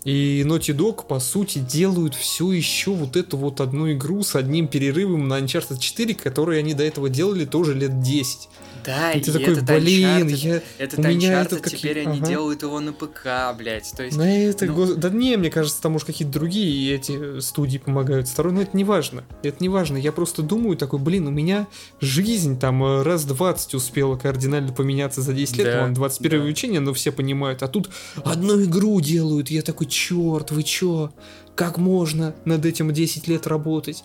[0.03, 4.67] И Naughty Dog, по сути, делают все еще вот эту вот одну игру с одним
[4.67, 8.49] перерывом на Uncharted 4, которые они до этого делали тоже лет 10.
[8.85, 10.61] Да, И и ты такой, этот блин, Uncharted- я...
[10.77, 12.27] Этот у меня Uncharted этот как- теперь они ага.
[12.27, 13.91] делают его на ПК, блядь.
[13.97, 17.77] То есть, На это, ну- да не, мне кажется, там уж какие-то другие эти студии
[17.77, 18.27] помогают.
[18.27, 19.23] Второй, но это не важно.
[19.43, 19.97] Это не важно.
[19.97, 21.67] Я просто думаю такой, блин, у меня
[21.99, 25.67] жизнь там э, раз 20 успела кардинально поменяться за 10 лет.
[25.67, 26.45] Да, Ладно, 21 да.
[26.45, 27.63] учение, но все понимают.
[27.63, 27.89] А тут
[28.23, 29.49] одну игру делают.
[29.49, 31.11] Я такой, черт, вы чё?
[31.55, 34.03] Как можно над этим 10 лет работать?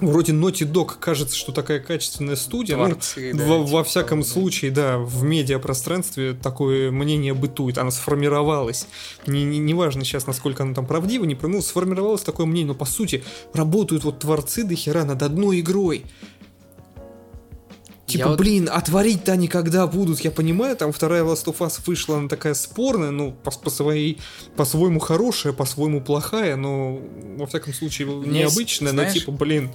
[0.00, 2.76] Вроде Naughty Dog кажется, что такая качественная студия.
[2.76, 7.78] Ну, творцы, да, во, во типа всяком того, случае, да, в медиапространстве такое мнение бытует,
[7.78, 8.88] оно сформировалось.
[9.26, 12.86] Не, не, неважно сейчас, насколько оно там правдиво, не правдиво, сформировалось такое мнение, но по
[12.86, 16.04] сути работают вот творцы до хера над одной игрой.
[18.06, 18.76] Типа, я блин, вот...
[18.76, 23.10] отворить-то они когда будут, я понимаю, там вторая Last of Us вышла, она такая спорная,
[23.10, 24.20] ну, по, по своей,
[24.56, 27.00] по-своему хорошая, по-своему плохая, но,
[27.36, 29.70] во всяком случае, необычная, но типа, блин.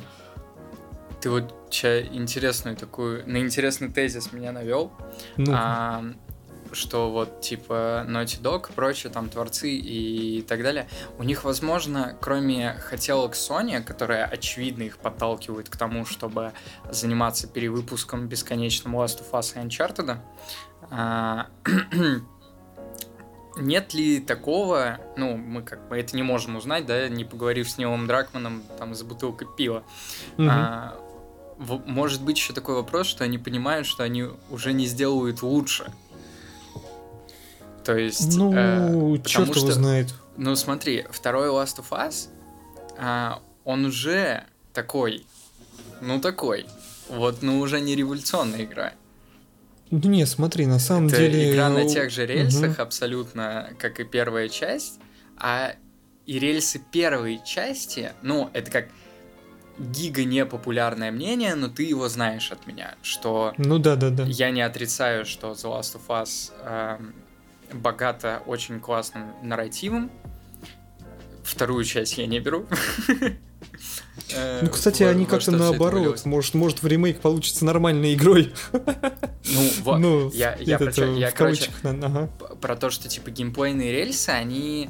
[1.22, 4.92] Ты вот ча интересную такую, на интересный тезис меня навел.
[5.38, 5.52] Ну.
[5.54, 6.06] А,
[6.74, 12.74] что вот типа Naughty Dog, прочие там творцы и так далее, у них, возможно, кроме
[12.74, 16.54] хотелок Sony, которые очевидно их подталкивают к тому, чтобы
[16.90, 20.18] заниматься перевыпуском бесконечным Last of Us и Uncharted,
[20.92, 21.48] а,
[23.58, 27.78] нет ли такого, ну, мы как бы это не можем узнать, да, не поговорив с
[27.78, 29.84] Нилом Дракманом там за бутылкой пива.
[30.38, 30.48] Угу.
[30.50, 30.96] А,
[31.60, 35.92] может быть еще такой вопрос, что они понимают, что они уже не сделают лучше.
[37.84, 38.38] То есть...
[38.38, 40.14] Ну, э, черт его знает.
[40.38, 42.28] Ну, смотри, второй Last of Us,
[42.98, 45.26] э, он уже такой,
[46.02, 46.66] ну, такой.
[47.10, 48.94] Вот, ну, уже не революционная игра.
[49.92, 51.52] Ну, не, смотри, на самом Это деле...
[51.52, 52.82] игра на тех же рельсах, угу.
[52.82, 55.00] абсолютно, как и первая часть,
[55.38, 55.74] а
[56.26, 58.88] и рельсы первой части, ну, это как
[59.80, 63.54] гига непопулярное мнение, но ты его знаешь от меня, что...
[63.58, 64.26] Ну да, да, да.
[64.26, 67.00] Я не отрицаю, что The Last of Us э,
[67.74, 70.12] богата очень классным нарративом.
[71.44, 72.66] Вторую часть я не беру.
[74.36, 76.24] Э, ну, кстати, они как-то наоборот.
[76.26, 78.54] Может, может, в ремейк получится нормальной игрой.
[79.84, 81.72] Ну, ну я, я, про, я короче,
[82.62, 84.90] про то, что типа геймплейные рельсы, они,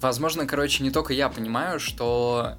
[0.00, 2.54] возможно, короче, не только я понимаю, что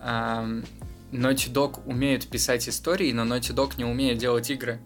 [0.00, 0.64] эм,
[1.12, 4.80] Naughty Dog умеют писать истории, но Naughty Dog не умеет делать игры.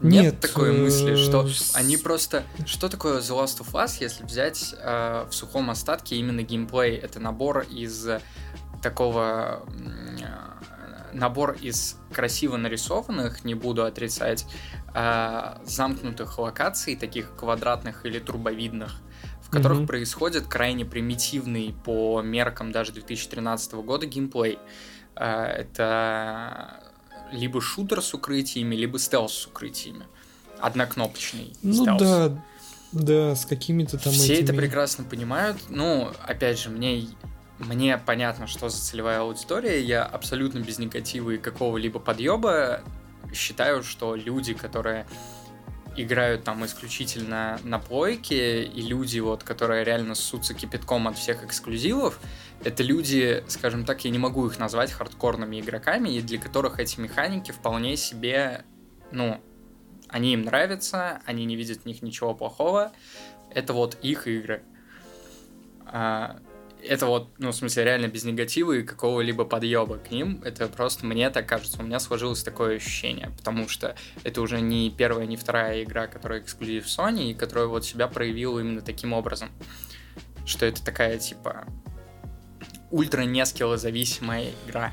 [0.00, 2.44] Нет, Нет такой мысли, что э, они просто...
[2.66, 6.96] Что такое The Last of Us, если взять э, в сухом остатке именно геймплей?
[6.96, 8.06] Это набор из
[8.80, 9.66] такого...
[10.20, 10.58] Э,
[11.12, 14.46] набор из красиво нарисованных, не буду отрицать,
[14.94, 19.00] э, замкнутых локаций, таких квадратных или трубовидных,
[19.42, 19.86] в которых mm-hmm.
[19.86, 24.58] происходит крайне примитивный по меркам даже 2013 года геймплей.
[25.16, 26.87] Э, это
[27.32, 30.06] либо шутер с укрытиями, либо стелс с укрытиями.
[30.58, 32.02] Однокнопочный ну, стелс.
[32.02, 32.44] да,
[32.92, 34.44] да, с какими-то там Все этими...
[34.44, 35.58] это прекрасно понимают.
[35.68, 37.06] Ну, опять же, мне,
[37.58, 39.82] мне понятно, что за целевая аудитория.
[39.82, 42.80] Я абсолютно без негатива и какого-либо подъеба
[43.32, 45.06] считаю, что люди, которые
[45.96, 52.20] играют там исключительно на плойке, и люди, вот, которые реально ссутся кипятком от всех эксклюзивов,
[52.64, 56.98] это люди, скажем так, я не могу их назвать хардкорными игроками, и для которых эти
[57.00, 58.64] механики вполне себе,
[59.12, 59.40] ну,
[60.08, 62.92] они им нравятся, они не видят в них ничего плохого,
[63.50, 64.62] это вот их игры.
[65.86, 66.40] А,
[66.82, 70.40] это вот, ну, в смысле, реально без негатива и какого-либо подъеба к ним.
[70.44, 71.80] Это просто мне так кажется.
[71.80, 76.40] У меня сложилось такое ощущение, потому что это уже не первая, не вторая игра, которая
[76.40, 79.50] эксклюзив Sony, и которая вот себя проявила именно таким образом.
[80.46, 81.66] Что это такая, типа,
[82.90, 84.92] ультра нескиллозависимая игра.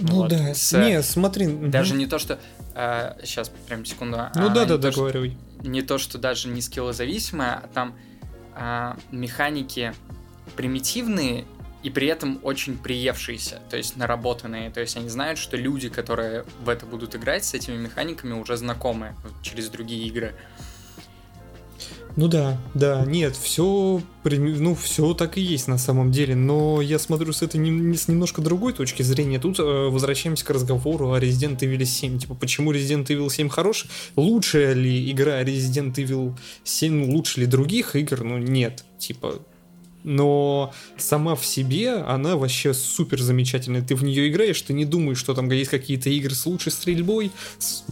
[0.00, 1.46] Ну вот, да, с, не, смотри.
[1.46, 2.00] Даже угу.
[2.00, 2.38] не то, что...
[2.74, 4.18] Э, сейчас, прям секунду.
[4.34, 5.36] Ну а, да, да, договаривай.
[5.62, 7.94] Не то, что даже не скиллозависимая, а там
[8.56, 9.94] э, механики
[10.56, 11.44] примитивные
[11.82, 14.70] и при этом очень приевшиеся, то есть наработанные.
[14.70, 18.56] То есть они знают, что люди, которые в это будут играть, с этими механиками уже
[18.56, 20.34] знакомы через другие игры.
[22.16, 27.00] Ну да, да, нет, все, ну все так и есть на самом деле, но я
[27.00, 29.40] смотрю с этой не, с немножко другой точки зрения.
[29.40, 32.20] Тут э, возвращаемся к разговору о Resident Evil 7.
[32.20, 33.86] Типа, почему Resident Evil 7 хорош?
[34.14, 38.22] Лучшая ли игра Resident Evil 7, ну, лучше ли других игр?
[38.22, 39.42] Ну нет, типа,
[40.04, 43.82] но сама в себе она вообще супер замечательная.
[43.82, 47.32] Ты в нее играешь, ты не думаешь, что там есть какие-то игры с лучшей стрельбой,
[47.58, 47.84] с,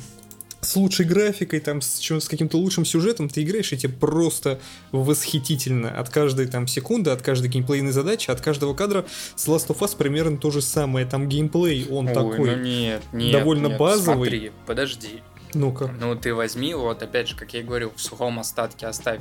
[0.62, 4.60] с лучшей графикой, там, с, с каким-то лучшим сюжетом, ты играешь, и тебе просто
[4.92, 5.90] восхитительно.
[5.90, 9.96] От каждой там секунды, от каждой геймплейной задачи, от каждого кадра с Last of Us
[9.96, 11.04] примерно то же самое.
[11.04, 14.30] Там геймплей, он Ой, такой ну нет, нет, довольно нет, базовый.
[14.30, 15.22] Смотри, подожди.
[15.52, 15.92] Ну-ка.
[16.00, 19.20] Ну ты возьми, вот опять же, как я и говорил, в сухом остатке оставь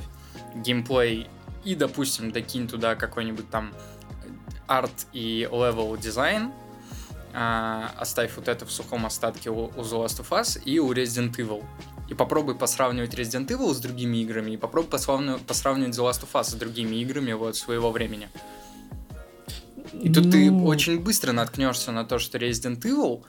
[0.54, 1.26] геймплей
[1.64, 3.72] и, допустим, докинь туда какой-нибудь там
[4.68, 6.52] арт и level design,
[7.32, 10.92] а, оставь вот это в сухом остатке у, у The Last of Us и у
[10.92, 11.64] Resident Evil.
[12.08, 16.32] И попробуй посравнивать Resident Evil с другими играми, и попробуй посравнивать, посравнивать The Last of
[16.34, 18.28] Us с другими играми вот своего времени.
[19.92, 20.30] И тут ну...
[20.32, 23.22] ты очень быстро наткнешься на то, что Resident Evil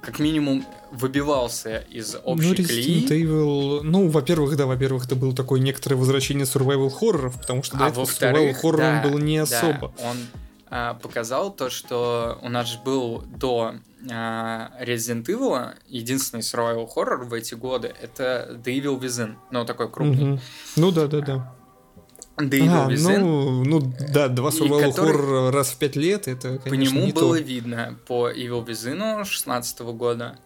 [0.00, 3.24] как минимум выбивался из общей ну, Resident колеи.
[3.24, 7.86] Evil, ну, во-первых, да, во-первых, это был такое некоторое возвращение survival хорроров, потому что до
[7.86, 9.92] а этого survival хоррором да, было не особо.
[9.98, 10.38] Да, он а,
[11.02, 13.74] показал то, что у нас же был до
[14.10, 19.90] а, Resident Evil, единственный survival horror в эти годы, это The Evil Within, ну, такой
[19.90, 20.34] крупный.
[20.34, 20.40] Угу.
[20.76, 21.54] Ну да, да, да.
[22.36, 23.18] The Evil а, Within.
[23.18, 25.14] Ну, ну да, два survival который...
[25.14, 27.42] horror раз в пять лет, это, конечно, По нему не было то.
[27.42, 30.38] видно, по Evil Within 16 года,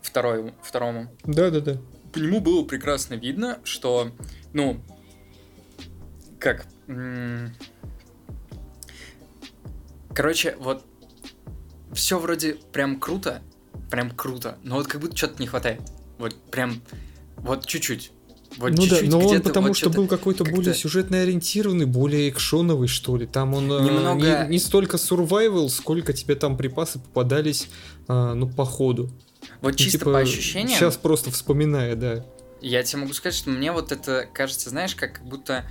[0.00, 1.08] второй, второму.
[1.24, 1.78] Да, да, да.
[2.12, 4.10] По нему было прекрасно видно, что,
[4.52, 4.80] ну,
[6.38, 6.66] как...
[10.14, 10.84] Короче, вот
[11.92, 13.42] все вроде прям круто,
[13.90, 15.80] прям круто, но вот как будто что-то не хватает.
[16.18, 16.82] Вот прям,
[17.36, 18.12] вот чуть-чуть.
[18.58, 22.28] Вот ну да, но он потому вот что был какой-то как-то- более сюжетно ориентированный, более
[22.28, 23.26] экшоновый, что ли.
[23.26, 27.68] Там он э, Немного- не, не столько survival, сколько тебе там припасы попадались,
[28.08, 29.10] а, ну, по ходу.
[29.62, 32.24] Вот чисто типа, по ощущениям, Сейчас просто вспоминая, да.
[32.60, 35.64] я тебе могу сказать, что мне вот это кажется, знаешь, как как будто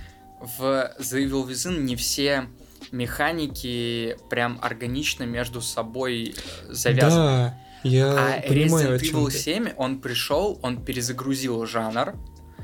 [0.58, 0.62] в
[0.98, 2.48] The Evil Within не все
[2.92, 7.26] механики прям органично между собой э, завязаны.
[7.26, 9.38] Да, я А понимаю, Resident Evil ты.
[9.38, 12.14] 7, он пришел, он перезагрузил жанр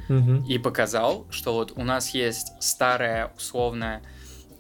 [0.09, 0.45] Мгм.
[0.45, 4.03] и показал, что вот у нас есть старая условная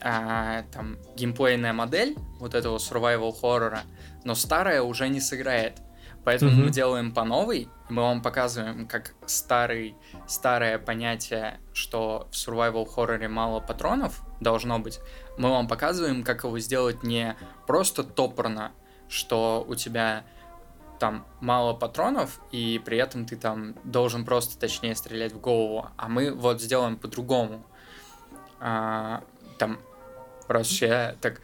[0.00, 3.80] а, там геймплейная модель вот этого survival хоррора,
[4.24, 5.78] но старая уже не сыграет.
[6.24, 6.64] Поэтому Мгм.
[6.64, 13.28] мы делаем по новой, мы вам показываем, как старый, старое понятие, что в survival хорроре
[13.28, 15.00] мало патронов должно быть,
[15.36, 17.36] мы вам показываем, как его сделать не
[17.66, 18.72] просто топорно,
[19.08, 20.24] что у тебя
[20.98, 26.08] там мало патронов, и при этом ты там должен просто точнее стрелять в голову, а
[26.08, 27.64] мы вот сделаем по-другому.
[28.60, 29.22] А,
[29.58, 29.78] там,
[30.48, 31.40] я так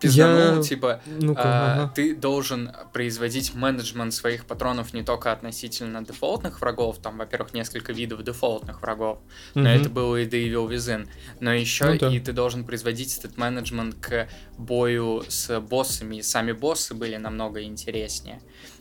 [0.00, 1.92] пизданул, Я- типа, Ну-ка, а, ага.
[1.94, 8.22] ты должен производить менеджмент своих патронов не только относительно дефолтных врагов, там, во-первых, несколько видов
[8.24, 9.18] дефолтных врагов,
[9.54, 9.68] но Мгм.
[9.70, 11.08] это было и The Evil Within,
[11.40, 12.08] но еще Ну да.
[12.08, 14.28] и ты должен производить этот менеджмент к
[14.58, 18.40] бою с боссами, и сами боссы были намного интереснее,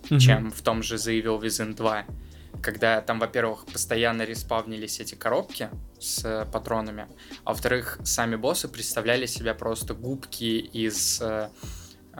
[0.10, 0.20] Мгм.
[0.20, 2.06] чем в том же The Evil Within 2.
[2.62, 7.08] Когда там, во-первых, постоянно респавнились эти коробки с э, патронами,
[7.44, 11.22] а во-вторых, сами боссы представляли себя просто губки из...
[11.22, 11.50] э,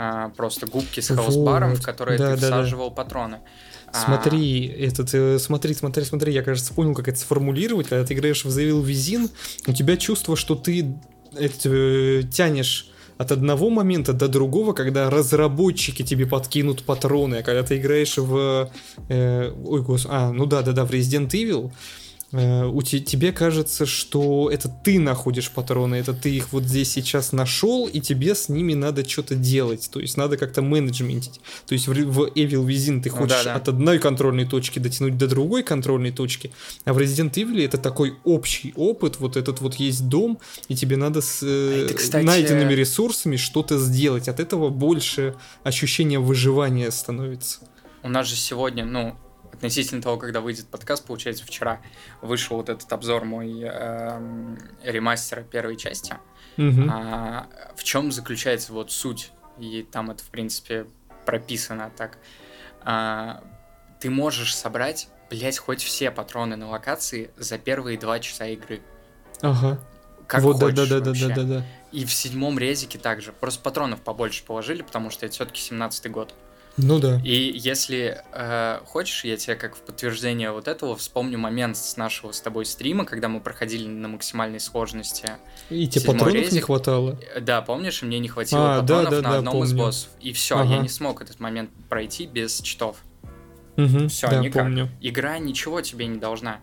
[0.02, 1.86] а, просто губки с хаусбаром, в Вот.
[1.86, 2.56] которые Да, ты да, да.
[2.62, 3.40] всаживал патроны.
[3.88, 7.90] А, Смотри, этот, э, смотри, смотри, смотри, я, кажется, понял, как это сформулировать.
[7.90, 9.30] Когда ты играешь в Evil Within,
[9.68, 10.96] у тебя чувство, что ты
[11.34, 17.78] это, тянешь от одного момента до другого, когда разработчики тебе подкинут патроны, а когда ты
[17.78, 18.72] играешь в...
[19.10, 20.08] э, ой, гос...
[20.10, 21.70] А, ну да, да, да, в Resident Evil, э,
[22.32, 27.32] у те- тебе кажется, что это ты находишь патроны, это ты их вот здесь сейчас
[27.32, 31.42] нашел, и тебе с ними надо что-то делать, то есть надо как-то менеджментить.
[31.66, 33.56] То есть в, в Evil Within ты Ну хочешь да, да.
[33.56, 36.52] от одной контрольной точки дотянуть до другой контрольной точки,
[36.86, 40.98] а в Resident Evil это такой общий опыт, вот этот вот есть дом, и тебе
[40.98, 44.28] надо с э, это, кстати- найденными ресурсами что-то сделать.
[44.28, 47.60] От этого больше ощущение выживания становится.
[48.04, 49.16] У нас же сегодня, ну,
[49.60, 51.82] относительно того, когда выйдет подкаст, получается, вчера
[52.22, 56.16] вышел вот этот обзор мой эм, ремастера первой части.
[56.56, 56.90] Мгм.
[56.90, 59.34] А, в чем заключается вот суть?
[59.58, 60.88] И там это, в принципе,
[61.26, 62.20] прописано так.
[62.84, 63.44] А,
[64.00, 68.80] ты можешь собрать, блять, хоть все патроны на локации за первые два часа игры.
[69.42, 69.78] Ага.
[70.26, 71.28] Как вот, хочешь да, да, да, вообще.
[71.28, 71.66] да, да, да.
[71.92, 73.34] И в седьмом резике также.
[73.34, 76.34] Просто патронов побольше положили, потому что это все-таки 17-й год.
[76.82, 77.20] Ну да.
[77.24, 82.32] И если э, хочешь, я тебе как в подтверждение вот этого вспомню момент с нашего
[82.32, 85.32] с тобой стрима, когда мы проходили на максимальной сложности.
[85.70, 86.66] И тебе патронов не резик.
[86.66, 87.20] хватало.
[87.36, 89.84] Э, Да, помнишь, мне не хватило А, да, патронов да, на да, одном из помню.
[89.86, 90.10] боссов.
[90.22, 90.78] И все, я Ага.
[90.78, 92.98] не смог этот момент пройти без читов.
[93.76, 94.64] Мгм, Все, да, никак.
[94.64, 94.90] помню.
[95.02, 96.60] Игра ничего тебе не должна.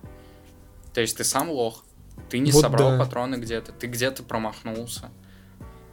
[0.94, 1.84] То есть ты сам лох.
[2.30, 2.98] Ты не Вот собрал да.
[3.04, 5.10] патроны где-то, ты где-то промахнулся.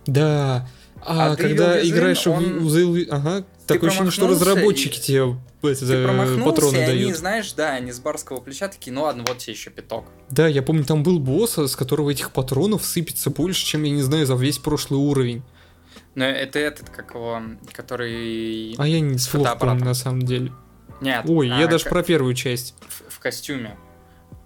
[0.06, 0.68] Да.
[1.06, 5.36] А, А когда играешь в- он- в The- ага, такое ощущение, что разработчики и- тебе
[5.64, 7.18] это, Ты э, промахнулся, патроны и они, дают.
[7.18, 10.06] знаешь, да, они с барского плеча такие, ну ладно, вот тебе еще пяток.
[10.30, 14.02] Да, я помню, там был босс, с которого этих патронов сыпется больше, чем, я не
[14.02, 15.42] знаю, за весь прошлый уровень.
[16.16, 17.42] Но это этот, как его,
[17.72, 18.76] который...
[18.78, 20.52] А я не С плохо помню, на самом деле.
[21.02, 22.76] Нет, Ой, а, я даже ка- про первую часть.
[22.88, 23.78] в, в костюме.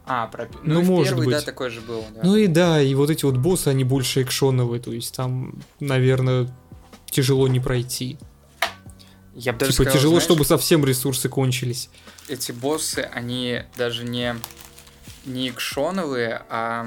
[0.05, 0.47] А, про...
[0.63, 1.45] Ну, Ну, может первый, да, быть.
[1.45, 2.21] такой же был, да.
[2.23, 6.47] Ну и да, и вот эти вот боссы, они больше экшоновые, то есть там, наверное,
[7.09, 8.17] тяжело не пройти.
[9.37, 11.89] Я бы даже типа сказал, тяжело, знаешь, чтобы совсем ресурсы кончились.
[12.27, 14.35] эти боссы, они даже не,
[15.25, 16.85] не экшоновые, а...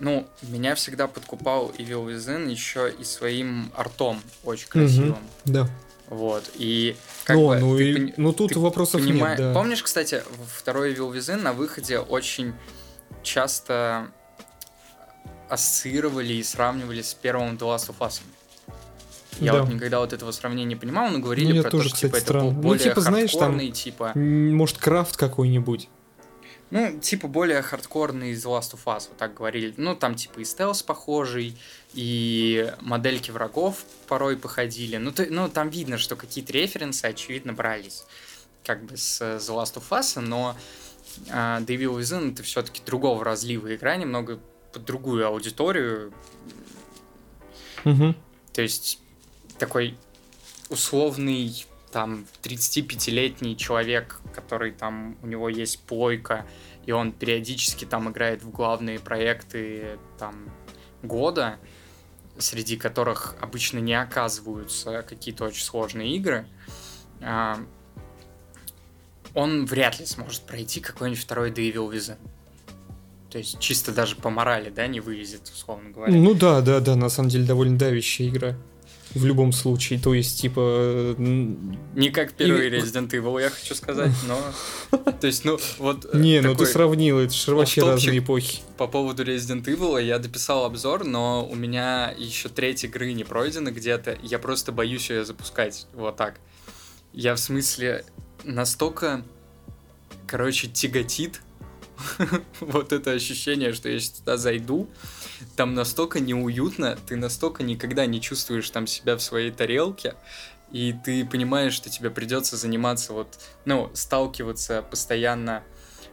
[0.00, 5.18] Ну, меня всегда подкупал Evil Within еще и своим артом очень красивым.
[5.44, 5.68] Да.
[6.08, 7.58] Вот, и как ну, бы...
[7.58, 9.54] ну, ты и- ну тут ты вопросов понима- нет, да.
[9.54, 10.22] Помнишь, кстати,
[10.56, 12.54] второй Evil Within на выходе очень
[13.22, 14.08] часто
[15.48, 18.22] ассоциировали и сравнивали с первым The Last of Us.
[19.40, 19.62] Я да.
[19.62, 22.20] вот никогда вот этого сравнения не понимал, но говорили ну, про тоже, то, что типа,
[22.20, 22.50] странно.
[22.50, 24.12] это более ну, типа, знаешь, там, типа...
[24.14, 25.88] Может, крафт какой-нибудь.
[26.70, 29.74] Ну, типа, более хардкорный из Last of Us, вот так говорили.
[29.76, 31.56] Ну, там, типа, и стелс похожий,
[31.92, 34.96] и модельки врагов порой походили.
[34.96, 38.04] Ну, ты, ну там видно, что какие-то референсы, очевидно, брались
[38.64, 40.56] как бы с The Last of Us, но
[41.26, 44.38] uh, Devil Within это все-таки другого разлива игра, немного
[44.72, 46.12] под другую аудиторию.
[47.84, 48.14] Угу.
[48.52, 49.01] То есть
[49.62, 49.96] такой
[50.70, 56.44] условный там 35-летний человек, который там, у него есть плойка,
[56.84, 60.50] и он периодически там играет в главные проекты там
[61.04, 61.58] года,
[62.38, 66.44] среди которых обычно не оказываются какие-то очень сложные игры,
[67.20, 67.60] а,
[69.32, 72.18] он вряд ли сможет пройти какой-нибудь второй The Evil Within.
[73.30, 76.12] То есть чисто даже по морали, да, не вылезет, условно говоря.
[76.12, 78.56] Ну да, да, да, на самом деле довольно давящая игра.
[79.14, 81.14] В любом случае, то есть, типа...
[81.18, 82.70] Не как первый и...
[82.70, 84.40] Resident Evil, я хочу сказать, но...
[85.20, 86.06] То есть, ну, вот...
[86.12, 88.60] Э, Не, ну ты сравнил, это же вообще разные эпохи.
[88.78, 93.70] По поводу Resident Evil я дописал обзор, но у меня еще треть игры не пройдена
[93.70, 96.40] где-то, я просто боюсь ее запускать, вот так.
[97.12, 98.04] Я в смысле
[98.44, 99.22] настолько,
[100.26, 101.42] короче, тяготит
[102.60, 104.88] вот это ощущение, что я сейчас туда зайду,
[105.56, 110.14] там настолько неуютно, ты настолько никогда не чувствуешь там себя в своей тарелке,
[110.70, 115.62] и ты понимаешь, что тебе придется заниматься вот, ну, сталкиваться постоянно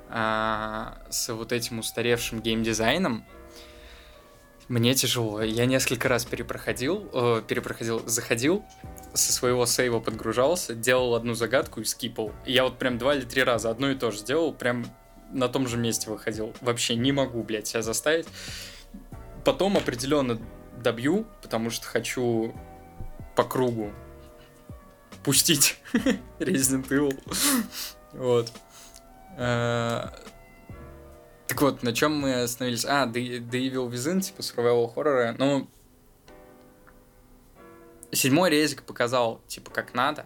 [0.09, 3.25] а, с вот этим устаревшим геймдизайном,
[4.69, 5.41] мне тяжело.
[5.41, 8.63] Я несколько раз перепроходил, э, перепроходил, заходил,
[9.15, 12.31] со своего сейва подгружался, делал одну загадку и скипал.
[12.45, 14.85] Я вот прям два или три раза одно и то же сделал, прям
[15.31, 16.53] на том же месте выходил.
[16.61, 18.27] Вообще не могу, блядь, себя заставить.
[19.45, 20.39] Потом определенно
[20.81, 22.53] добью, потому что хочу
[23.35, 23.91] по кругу
[25.23, 25.79] пустить
[26.39, 27.17] Resident Evil.
[28.13, 28.51] вот.
[29.37, 30.07] Э,
[31.47, 32.85] так вот, на чем мы остановились?
[32.85, 35.35] А, The, The Evil Within, типа survival хоррора.
[35.37, 35.69] Ну,
[38.11, 40.25] седьмой резик показал, типа, как надо.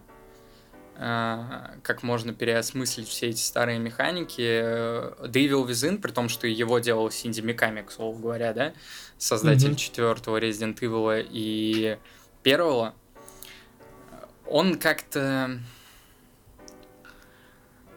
[0.96, 4.42] А, как можно переосмыслить все эти старые механики.
[4.42, 8.74] The Evil Within, при том, что его делал Синди Миками, к слову говоря, да,
[9.18, 9.76] создатель mm-hmm.
[9.76, 11.98] четвертого Resident Evil и
[12.44, 12.94] первого,
[14.48, 15.60] он как-то,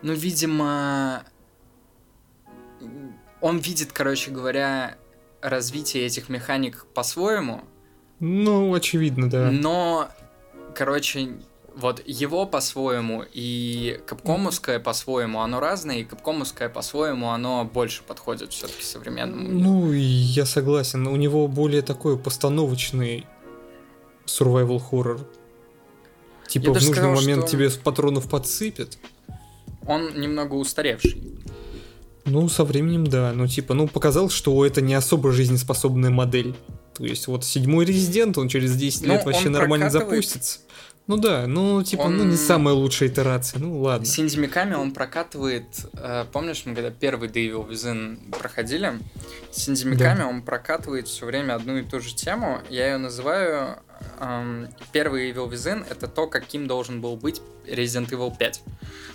[0.00, 1.24] ну, видимо,
[3.40, 4.96] он видит, короче говоря,
[5.42, 7.62] развитие этих механик по-своему.
[8.20, 9.50] Ну, очевидно, да.
[9.50, 10.08] Но,
[10.74, 11.36] короче,
[11.76, 18.82] вот его по-своему и капкомовское по-своему, оно разное, и капкомовское по-своему, оно больше подходит все-таки
[18.82, 19.48] современному.
[19.48, 23.26] Ну, я согласен, у него более такой постановочный
[24.24, 25.20] survival horror.
[26.48, 27.52] Типа я в нужный сказал, момент что...
[27.52, 28.98] тебе патронов подсыпят.
[29.86, 31.22] Он немного устаревший.
[32.24, 33.32] Ну, со временем, да.
[33.34, 36.56] Ну, типа, ну, показал, что это не особо жизнеспособная модель.
[36.94, 40.60] То есть, вот седьмой резидент, он через 10 ну, лет вообще нормально запустится.
[41.06, 42.16] Ну да, ну типа, он...
[42.16, 44.04] ну не самая лучшая итерация, ну ладно.
[44.04, 48.92] Синди Миками он прокатывает, э, помнишь, мы когда первый Devil Within проходили,
[49.52, 50.26] Синди Миками да.
[50.26, 53.78] он прокатывает все время одну и ту же тему, я ее называю
[54.18, 58.62] эм, первый Evil Within это то, каким должен был быть Resident Evil 5.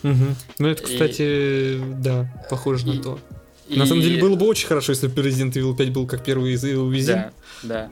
[0.03, 0.13] Угу.
[0.59, 1.83] Ну это, кстати, и...
[1.97, 2.91] да, похоже и...
[2.93, 3.19] на то.
[3.67, 3.77] И...
[3.77, 6.53] На самом деле было бы очень хорошо, если бы Resident Evil 5 был как первый
[6.53, 7.05] Evil Within.
[7.05, 7.31] Да,
[7.63, 7.89] да.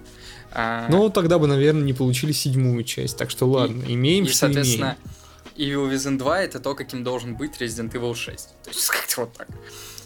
[0.51, 0.87] А...
[0.89, 3.17] Но тогда бы, наверное, не получили седьмую часть.
[3.17, 4.97] Так что ладно, и, имеем, и, что соответственно,
[5.57, 5.89] имеем.
[5.89, 8.47] Evil Within 2 это то, каким должен быть Resident Evil 6.
[8.63, 9.47] То есть как-то вот так.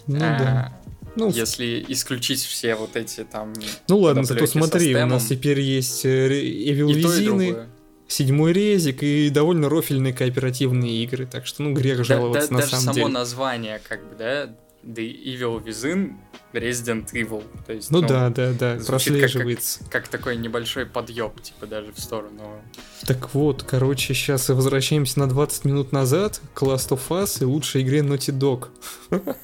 [0.07, 0.79] Ну а, да.
[1.15, 3.53] Ну, если исключить все вот эти там...
[3.87, 7.67] Ну ладно, зато смотри, у нас теперь есть э, Evil Within,
[8.07, 12.67] седьмой резик и довольно рофильные кооперативные игры, так что, ну, грех жаловаться да, да, на
[12.67, 13.05] самом само деле.
[13.05, 14.55] Даже само название, как бы, да,
[14.85, 16.15] The Evil Within
[16.53, 17.43] Resident Evil.
[17.65, 19.79] То есть, ну, ну да, да, да, прослеживается.
[19.79, 22.61] Как, как, как такой небольшой подъеб, типа даже в сторону.
[23.07, 27.81] Так вот, короче, сейчас возвращаемся на 20 минут назад к Last of Us и лучшей
[27.81, 28.67] игре Naughty Dog.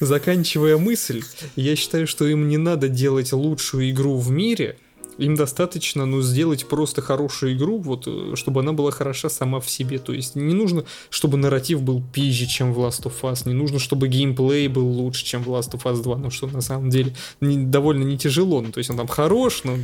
[0.00, 1.22] Заканчивая мысль,
[1.56, 4.76] я считаю, что им не надо делать лучшую игру в мире,
[5.18, 9.68] им достаточно, ну, сделать просто хорошую игру, вот, э, чтобы она была хороша сама в
[9.68, 9.98] себе.
[9.98, 13.78] То есть не нужно, чтобы нарратив был пизже, чем в Last of Us, не нужно,
[13.78, 17.14] чтобы геймплей был лучше, чем в Last of Us 2, ну, что на самом деле
[17.40, 18.60] не, довольно не тяжело.
[18.60, 19.76] Ну, то есть он там хорош, но,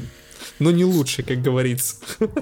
[0.59, 1.97] но не лучше, как говорится.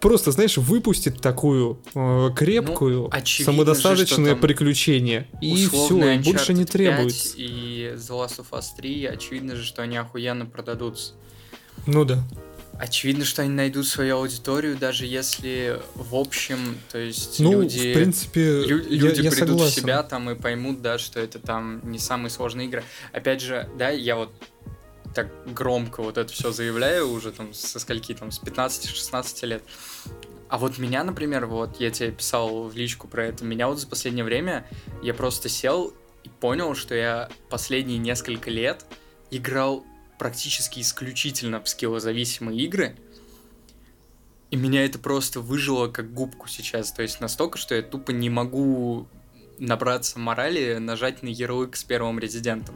[0.00, 5.28] Просто, знаешь, выпустит такую э, крепкую, ну, самодостаточное же, приключение.
[5.42, 7.34] И все, и больше не требуется.
[7.36, 11.12] И The Last of Us 3, очевидно же, что они охуенно продадутся.
[11.86, 12.22] Ну да.
[12.78, 17.94] Очевидно, что они найдут свою аудиторию, даже если в общем, то есть ну, люди, в
[17.94, 19.72] принципе, лю- люди я, я придут согласен.
[19.72, 22.82] в себя там и поймут, да, что это там не самые сложные игры.
[23.12, 24.32] Опять же, да, я вот
[25.14, 29.62] так громко вот это все заявляю уже там со скольки там, с 15-16 лет.
[30.48, 33.86] А вот меня, например, вот я тебе писал в личку про это, меня вот за
[33.86, 34.66] последнее время
[35.02, 35.92] я просто сел
[36.24, 38.84] и понял, что я последние несколько лет
[39.30, 39.84] играл
[40.20, 42.94] практически исключительно в скиллозависимые игры,
[44.50, 46.92] и меня это просто выжило как губку сейчас.
[46.92, 49.08] То есть настолько, что я тупо не могу
[49.58, 52.74] набраться морали, нажать на ярлык с первым резидентом.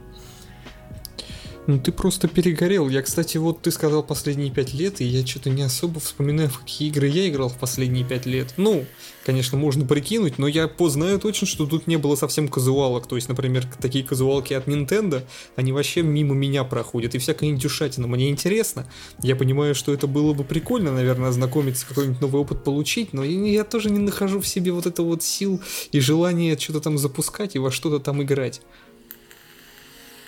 [1.67, 2.89] Ну ты просто перегорел.
[2.89, 6.61] Я, кстати, вот ты сказал последние пять лет, и я что-то не особо вспоминаю, в
[6.61, 8.55] какие игры я играл в последние пять лет.
[8.57, 8.85] Ну,
[9.25, 13.07] конечно, можно прикинуть, но я знаю точно, что тут не было совсем казуалок.
[13.07, 15.23] То есть, например, такие казуалки от Nintendo,
[15.55, 18.07] они вообще мимо меня проходят, и всякая индюшатина.
[18.07, 18.87] Мне интересно.
[19.21, 23.63] Я понимаю, что это было бы прикольно, наверное, ознакомиться, какой-нибудь новый опыт получить, но я
[23.63, 25.59] тоже не нахожу в себе вот это вот сил
[25.91, 28.61] и желание что-то там запускать и во что-то там играть.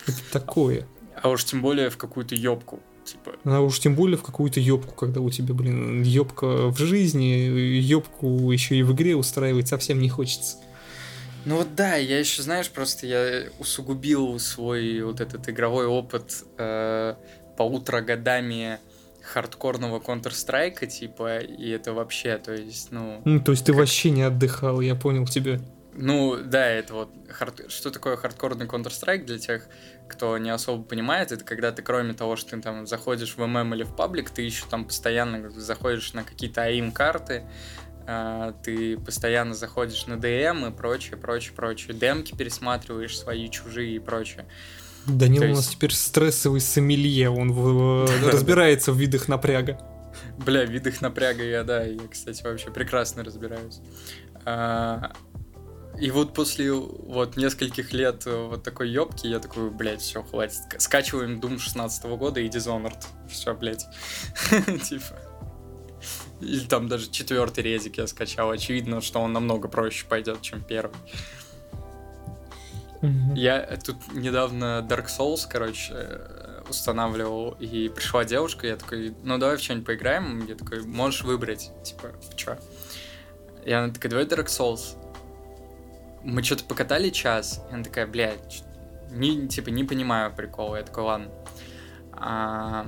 [0.07, 0.87] Это такое.
[1.21, 2.79] А уж тем более в какую-то ёбку.
[3.07, 3.31] Типа.
[3.45, 7.23] А уж тем более в какую-то ёбку, когда у тебя, блин, ёбка в жизни,
[7.79, 10.57] ёбку еще и в игре устраивать совсем не хочется.
[11.45, 17.15] Ну вот да, я еще, знаешь, просто я усугубил свой вот этот игровой опыт э,
[17.55, 18.79] полутора годами
[19.21, 23.21] хардкорного Counter-Strike, типа, и это вообще, то есть, ну...
[23.23, 23.79] Ну, то есть ты как...
[23.79, 25.59] вообще не отдыхал, я понял тебя.
[25.93, 27.09] Ну, да, это вот...
[27.29, 27.69] Хард...
[27.69, 29.67] Что такое хардкорный Counter-Strike для тех,
[30.09, 31.31] кто не особо понимает?
[31.31, 34.41] Это когда ты, кроме того, что ты там заходишь в ММ или в паблик, ты
[34.41, 37.43] еще там постоянно заходишь на какие-то АИМ-карты,
[38.63, 41.93] ты постоянно заходишь на ДМ и прочее, прочее, прочее.
[41.93, 44.45] Демки пересматриваешь свои, чужие и прочее.
[45.05, 45.53] Данил есть...
[45.53, 48.09] у нас теперь стрессовый сомелье, он в...
[48.31, 49.79] разбирается в видах напряга.
[50.37, 53.79] Бля, в видах напряга я, да, я, кстати, вообще прекрасно разбираюсь.
[55.99, 60.61] И вот после вот нескольких лет вот такой ёбки, я такой, блядь, все, хватит.
[60.77, 63.03] Скачиваем Doom 16 года и Dishonored.
[63.29, 63.85] Все, блядь.
[64.83, 65.19] Типа.
[66.39, 68.51] Или там даже четвертый резик я скачал.
[68.51, 70.95] Очевидно, что он намного проще пойдет, чем первый.
[73.01, 73.35] Mm-hmm.
[73.35, 76.21] Я тут недавно Dark Souls, короче,
[76.69, 80.45] устанавливал, и пришла девушка, я такой, ну давай в что-нибудь поиграем.
[80.45, 82.59] Я такой, можешь выбрать, типа, в что?
[83.65, 84.95] И она такая, давай Dark Souls
[86.23, 88.63] мы что-то покатали час, и она такая, блядь,
[89.11, 90.77] не, типа, не понимаю прикола.
[90.77, 91.31] Я такой, ладно.
[92.11, 92.87] А,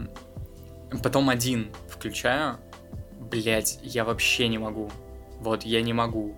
[1.03, 2.57] потом один включаю,
[3.19, 4.91] блядь, я вообще не могу.
[5.39, 6.35] Вот, я не могу.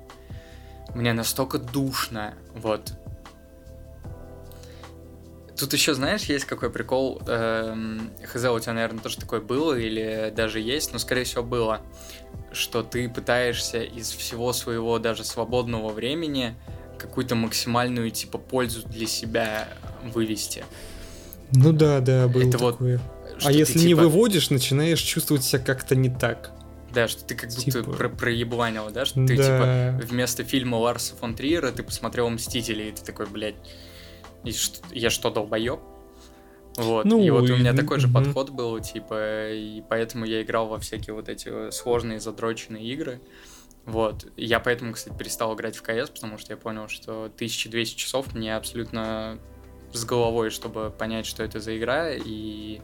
[0.93, 2.93] Мне настолько душно, вот.
[5.57, 7.21] Тут еще, знаешь, есть какой прикол.
[7.27, 11.81] Эм, хз, у тебя, наверное, тоже такое было или даже есть, но, скорее всего, было,
[12.51, 16.55] что ты пытаешься из всего своего даже свободного времени
[17.01, 19.67] какую-то максимальную типа пользу для себя
[20.13, 20.63] вывести.
[21.53, 22.97] Ну да, да, было Это такое.
[22.97, 24.03] Вот, а если ты, не типа...
[24.03, 26.51] выводишь, начинаешь чувствовать себя как-то не так.
[26.93, 27.79] Да, что ты как типа...
[27.79, 29.05] будто про проебанил, да?
[29.05, 29.27] Что да.
[29.27, 33.55] ты, типа, вместо фильма Ларса фон Триера ты посмотрел «Мстители», и ты такой, блядь,
[34.43, 35.79] и что, я что, долбоеб?
[36.77, 38.15] Вот, ну, и вот у меня такой же угу.
[38.15, 43.21] подход был, типа, и поэтому я играл во всякие вот эти сложные задроченные игры.
[43.85, 44.27] Вот.
[44.37, 48.55] Я поэтому, кстати, перестал играть в КС, потому что я понял, что 1200 часов мне
[48.55, 49.39] абсолютно
[49.91, 52.79] с головой, чтобы понять, что это за игра, и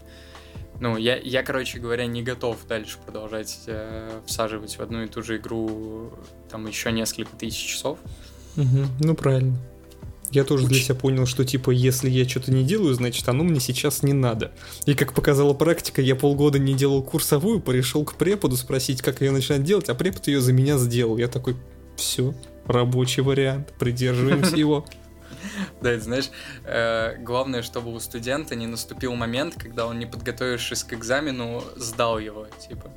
[0.79, 5.23] ну, я, я, короче говоря, не готов дальше продолжать э, всаживать в одну и ту
[5.23, 6.11] же игру
[6.49, 7.99] там еще несколько тысяч часов.
[8.57, 9.57] Угу, ну, правильно.
[10.31, 10.69] Я тоже Уч...
[10.69, 14.13] для себя понял, что типа, если я что-то не делаю, значит, оно мне сейчас не
[14.13, 14.51] надо.
[14.85, 19.31] И как показала практика, я полгода не делал курсовую, пришел к преподу спросить, как ее
[19.31, 21.17] начинать делать, а препод ее за меня сделал.
[21.17, 21.55] Я такой,
[21.95, 22.33] все,
[22.65, 24.85] рабочий вариант, придерживаемся его.
[25.81, 26.29] Да, это знаешь,
[26.65, 32.19] э, главное, чтобы у студента не наступил момент, когда он, не подготовившись к экзамену, сдал
[32.19, 32.91] его, типа.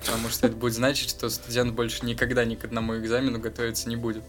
[0.00, 3.96] Потому что это будет значить, что студент больше никогда ни к одному экзамену готовиться не
[3.96, 4.24] будет.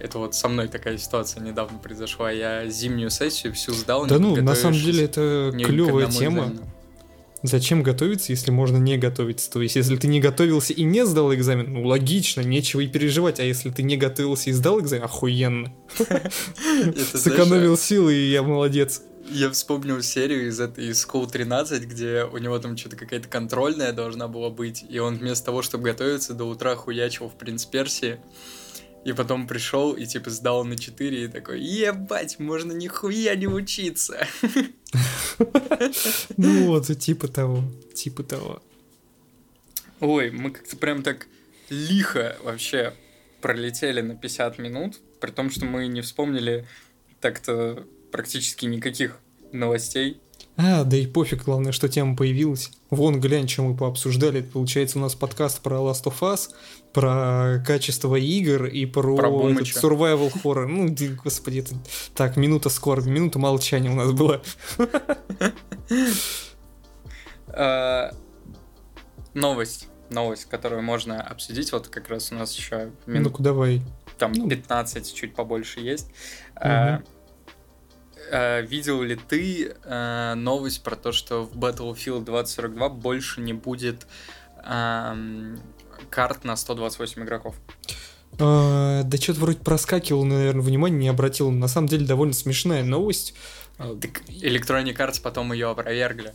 [0.00, 2.30] Это вот со мной такая ситуация недавно произошла.
[2.30, 4.06] Я зимнюю сессию всю сдал.
[4.06, 6.44] Да ну, на самом деле это клевая тема.
[6.44, 6.74] Экзамену.
[7.44, 9.50] Зачем готовиться, если можно не готовиться?
[9.50, 13.38] То есть, если ты не готовился и не сдал экзамен, ну логично, нечего и переживать.
[13.38, 15.70] А если ты не готовился и сдал экзамен, охуенно.
[17.14, 19.02] Сэкономил силы, и я молодец.
[19.28, 24.26] Я вспомнил серию из из School 13, где у него там что-то какая-то контрольная должна
[24.26, 28.20] была быть, и он вместо того, чтобы готовиться, до утра хуячил в Принц Персии.
[29.04, 34.26] И потом пришел и типа сдал на 4 и такой, ебать, можно нихуя не учиться.
[36.36, 38.62] Ну вот, типа того, типа того.
[39.98, 41.26] Ой, мы как-то прям так
[41.68, 42.94] лихо вообще
[43.40, 46.66] пролетели на 50 минут, при том, что мы не вспомнили
[47.20, 49.18] так-то практически никаких
[49.52, 50.20] новостей.
[50.56, 52.70] А, да и пофиг, главное, что тема появилась.
[52.90, 54.40] Вон, глянь, чем мы пообсуждали.
[54.40, 56.50] Получается, у нас подкаст про Last of Us,
[56.92, 60.66] про качество игр и про, про этот survival horror.
[60.66, 61.74] Ну, господи, это...
[62.14, 64.40] Так, минута скорби, минута молчания у нас была.
[67.56, 68.10] А,
[69.32, 69.86] новость.
[70.10, 71.70] Новость, которую можно обсудить.
[71.70, 73.32] Вот как раз у нас еще минут...
[73.32, 73.80] Ну-ка, давай.
[74.18, 74.48] Там ну.
[74.48, 76.10] 15, чуть побольше есть.
[76.56, 77.04] Угу.
[78.30, 84.06] Э, видел ли ты э, новость про то, что в Battlefield 2042 больше не будет
[84.64, 85.56] э,
[86.10, 87.56] карт на 128 игроков?
[88.38, 91.50] А, да что-то вроде проскакивал, наверное, внимание не обратил.
[91.50, 93.34] На самом деле довольно смешная новость.
[93.76, 96.32] Так Electronic Arts потом ее опровергли.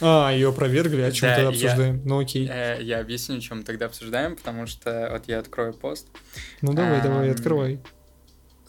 [0.00, 1.96] А, ее опровергли, о чем да, тогда обсуждаем?
[1.96, 2.48] Я, ну окей.
[2.48, 6.06] Э, я объясню, о чем тогда обсуждаем, потому что вот я открою пост.
[6.62, 7.80] Ну давай, а, давай, открывай.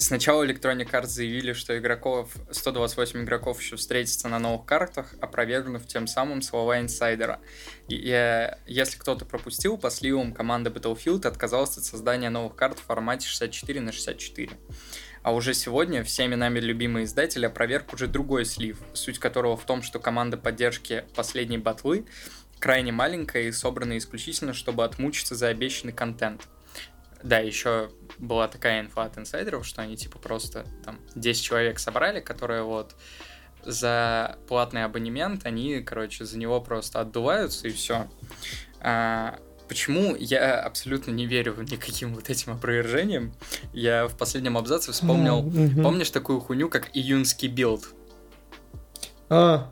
[0.02, 6.08] Сначала Electronic Arts заявили, что игроков, 128 игроков еще встретится на новых картах, опровергнув тем
[6.08, 7.42] самым слова инсайдера.
[7.90, 12.84] И, и если кто-то пропустил, по сливам команда Battlefield отказалась от создания новых карт в
[12.84, 14.52] формате 64 на 64.
[15.22, 19.82] А уже сегодня всеми нами любимый издатель опроверг уже другой слив, суть которого в том,
[19.82, 22.06] что команда поддержки последней батлы
[22.60, 26.48] крайне маленькая и собрана исключительно, чтобы отмучиться за обещанный контент.
[27.24, 32.22] Да, еще была такая инфа от инсайдеров, что они типа просто там 10 человек собрали,
[32.22, 32.96] которые вот
[33.66, 38.10] за платный абонемент, они, короче, за него просто отдуваются и все.
[38.80, 43.34] А, почему я абсолютно не верю никаким вот этим опровержениям?
[43.74, 45.84] Я в последнем абзаце вспомнил, mm-hmm.
[45.84, 47.94] помнишь такую хуйню, как июньский билд?
[49.30, 49.70] А,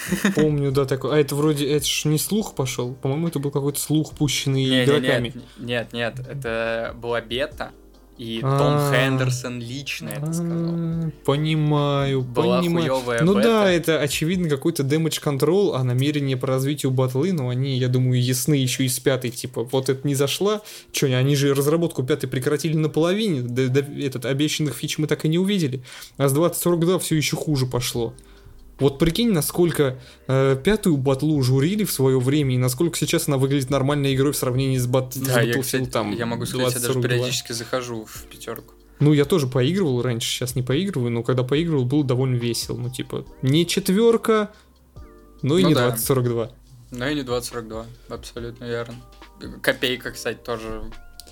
[0.34, 1.14] Помню, да, такой.
[1.14, 2.94] А это вроде, это ж не слух пошел.
[2.94, 5.32] По-моему, это был какой-то слух, пущенный не, игроками.
[5.58, 7.72] Нет, нет, нет, это была бета.
[8.18, 8.92] И Том а.
[8.92, 11.10] Хендерсон лично это сказал.
[11.24, 13.00] Понимаю, понимаю.
[13.22, 17.88] Ну да, это очевидно какой-то damage control, а намерение по развитию батлы, но они, я
[17.88, 20.60] думаю, ясны еще и с пятой, типа, вот это не зашла,
[20.92, 23.40] что, они же разработку пятой прекратили наполовине,
[24.04, 25.82] этот обещанных фич мы так и не увидели,
[26.16, 28.14] а с 2042 все еще хуже пошло.
[28.82, 33.70] Вот прикинь, насколько э, пятую батлу журили в свое время, и насколько сейчас она выглядит
[33.70, 35.12] нормальной игрой в сравнении с, бат...
[35.14, 36.12] да, с Battlefield я, там.
[36.12, 38.74] Я могу сказать, 20, я даже периодически захожу в пятерку.
[38.98, 42.76] Ну, я тоже поигрывал раньше, сейчас не поигрываю, но когда поигрывал, было довольно весело.
[42.76, 44.50] Ну, типа, не четверка,
[45.42, 45.90] но и ну, не да.
[45.90, 46.50] 2042.
[46.90, 48.96] Ну и не 2042, абсолютно верно.
[49.62, 50.82] Копейка, кстати, тоже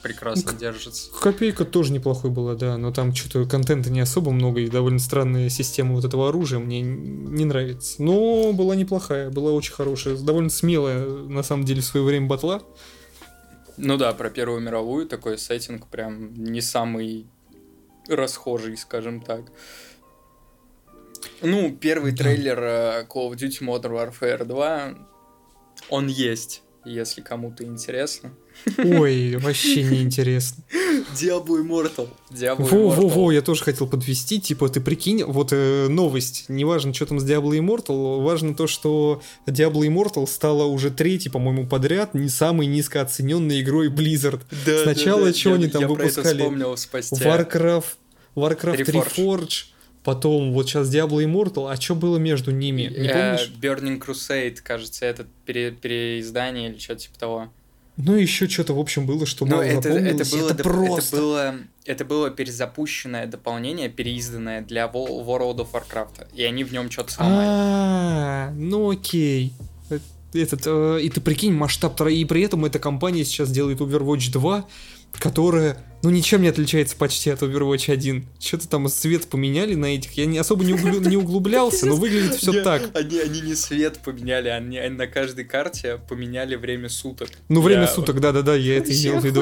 [0.02, 1.10] прекрасно ну, держится.
[1.12, 5.48] Копейка тоже неплохой была, да, но там что-то контента не особо много и довольно странная
[5.48, 8.02] система вот этого оружия мне не нравится.
[8.02, 12.62] Но была неплохая, была очень хорошая, довольно смелая на самом деле в свое время батла.
[13.76, 17.26] Ну да, про Первую мировую такой сеттинг прям не самый
[18.08, 19.50] расхожий, скажем так.
[21.42, 24.94] Ну, первый трейлер э, Call of Duty Modern Warfare 2,
[25.88, 28.34] он есть, если кому-то интересно.
[28.78, 30.62] Ой, вообще не интересно.
[31.14, 32.08] Diablo Immortal.
[32.30, 37.20] Diablo Во-во-во, я тоже хотел подвести, типа, ты прикинь, вот э, новость, неважно, что там
[37.20, 42.66] с Diablo Immortal, важно то, что Diablo Immortal стала уже третьей, по-моему, подряд не самой
[42.66, 44.40] низкооцененной игрой Blizzard.
[44.66, 46.38] Да, Сначала да, да, что я, они там я выпускали?
[46.38, 47.24] вспомнил спасти.
[47.24, 47.84] Warcraft,
[48.36, 49.16] Warcraft Reforged.
[49.16, 49.64] Reforged
[50.02, 52.82] Потом вот сейчас Diablo Immortal, а что было между ними?
[52.82, 53.52] Не э, помнишь?
[53.60, 57.52] Burning Crusade, кажется, это пере переиздание или что-то типа того.
[58.04, 61.16] Ну, еще что-то, в общем, было, что Но это, это, было, это, просто...
[61.16, 66.90] это, было, это было перезапущенное дополнение, переизданное для World of Warcraft, и они в нем
[66.90, 67.46] что-то сломали.
[67.48, 69.52] А, ну окей.
[70.32, 74.64] Этот, э, и ты прикинь, масштаб, и при этом эта компания сейчас делает Overwatch 2,
[75.18, 78.26] которая, ну, ничем не отличается почти от Overwatch 1.
[78.38, 80.12] Что-то там свет поменяли на этих.
[80.12, 82.90] Я не особо не, углю, не углублялся, но выглядит все так.
[82.94, 87.30] Они, они не свет поменяли, они, они на каждой карте поменяли время суток.
[87.48, 89.40] Ну, время суток, да-да-да, я это имел в виду.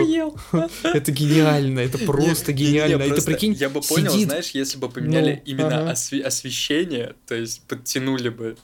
[0.82, 3.02] Это гениально, это просто гениально.
[3.02, 8.28] Это прикинь, Я бы понял, знаешь, если бы поменяли ну, именно освещение, то есть подтянули
[8.28, 8.56] бы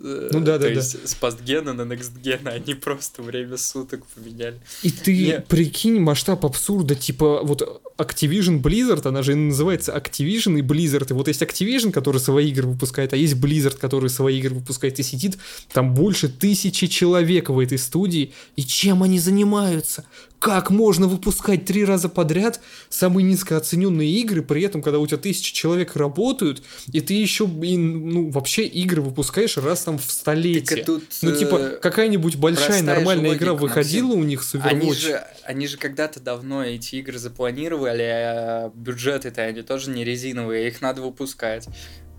[0.00, 4.60] ну да, да, То есть с постгена на некстгена они просто время суток поменяли.
[4.82, 5.40] И ты Мне...
[5.40, 11.10] прикинь масштаб абсурда, типа вот Activision Blizzard, она же называется Activision и Blizzard.
[11.10, 14.98] И вот есть Activision, который свои игры выпускает, а есть Blizzard, который свои игры выпускает
[15.00, 15.38] и сидит
[15.72, 18.32] там больше тысячи человек в этой студии.
[18.56, 20.04] И чем они занимаются?
[20.38, 25.52] Как можно выпускать три раза подряд самые низкооцененные игры, при этом, когда у тебя тысячи
[25.52, 26.62] человек работают,
[26.92, 30.84] и ты еще, и, ну, вообще игры выпускаешь раз там в столетие.
[30.84, 34.20] Тут, ну, типа, э, какая-нибудь большая нормальная игра выходила Максим.
[34.20, 34.70] у них с Overwatch.
[34.70, 40.68] Они же, они же когда-то давно эти игры запланировали, а бюджеты-то они тоже не резиновые,
[40.68, 41.68] их надо выпускать.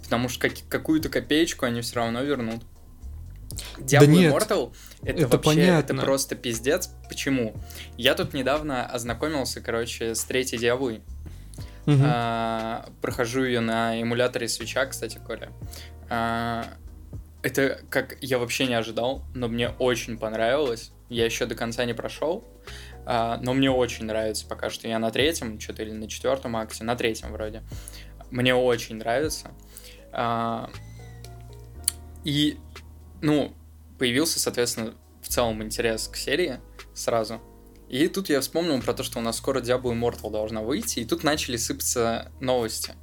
[0.04, 2.64] Потому что как, какую-то копеечку они все равно вернут.
[3.78, 5.94] Diablo да нет, Immortal это, это вообще понятно.
[5.94, 6.92] это просто пиздец.
[7.08, 7.56] Почему?
[7.98, 11.02] Я тут недавно ознакомился, короче, с третьей Диаблой.
[11.86, 11.98] Угу.
[12.04, 15.50] А, прохожу ее на эмуляторе свеча, кстати говоря.
[16.10, 16.66] А,
[17.42, 20.92] это как я вообще не ожидал, но мне очень понравилось.
[21.08, 22.46] Я еще до конца не прошел,
[23.06, 24.88] а, но мне очень нравится пока что.
[24.88, 27.64] Я на третьем, что-то или на четвертом акте, на третьем вроде.
[28.30, 29.52] Мне очень нравится.
[30.12, 30.70] А,
[32.24, 32.60] и,
[33.22, 33.56] ну,
[34.00, 36.60] появился, соответственно, в целом интерес к серии
[36.96, 37.42] сразу.
[37.90, 41.06] И тут я вспомнил про то, что у нас скоро Diablo Immortal должна выйти, и
[41.06, 42.94] тут начали сыпаться новости.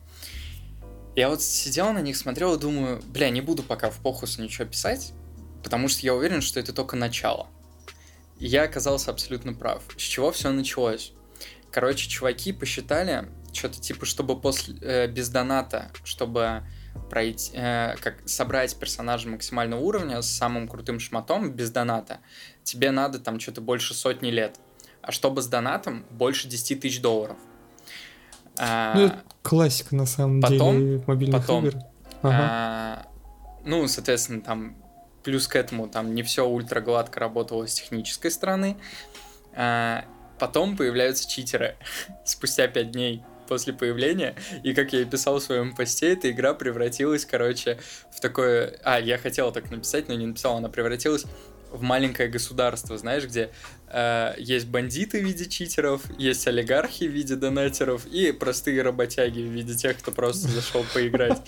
[1.15, 4.67] Я вот сидел на них, смотрел и думаю, бля, не буду пока в похус ничего
[4.67, 5.13] писать,
[5.63, 7.49] потому что я уверен, что это только начало.
[8.39, 9.83] И я оказался абсолютно прав.
[9.97, 11.13] С чего все началось?
[11.71, 16.63] Короче, чуваки посчитали, что-то типа, чтобы после, э, без доната, чтобы
[16.97, 22.19] пройти, э, как собрать персонажа максимального уровня с самым крутым шматом без доната,
[22.63, 24.59] тебе надо там что-то больше сотни лет
[25.07, 27.37] а чтобы с донатом больше 10 тысяч долларов.
[28.59, 31.79] А, ну, это классика, на самом потом, деле, мобильных потом, игр.
[32.23, 32.39] Ага.
[32.41, 33.07] А,
[33.65, 34.77] ну, соответственно, там
[35.23, 38.77] плюс к этому там не все ультра гладко работало с технической стороны.
[39.55, 40.05] А,
[40.41, 41.77] потом появляются читеры
[42.25, 46.55] спустя 5 дней после появления, и как я и писал в своем посте, эта игра
[46.55, 47.79] превратилась, короче,
[48.15, 48.79] в такое...
[48.83, 51.25] А, я хотел так написать, но не написал, она превратилась
[51.73, 53.51] в маленькое государство, знаешь, где
[53.89, 59.51] э, есть бандиты в виде читеров, есть олигархи в виде донатеров и простые работяги в
[59.51, 61.39] виде тех, кто просто зашел поиграть.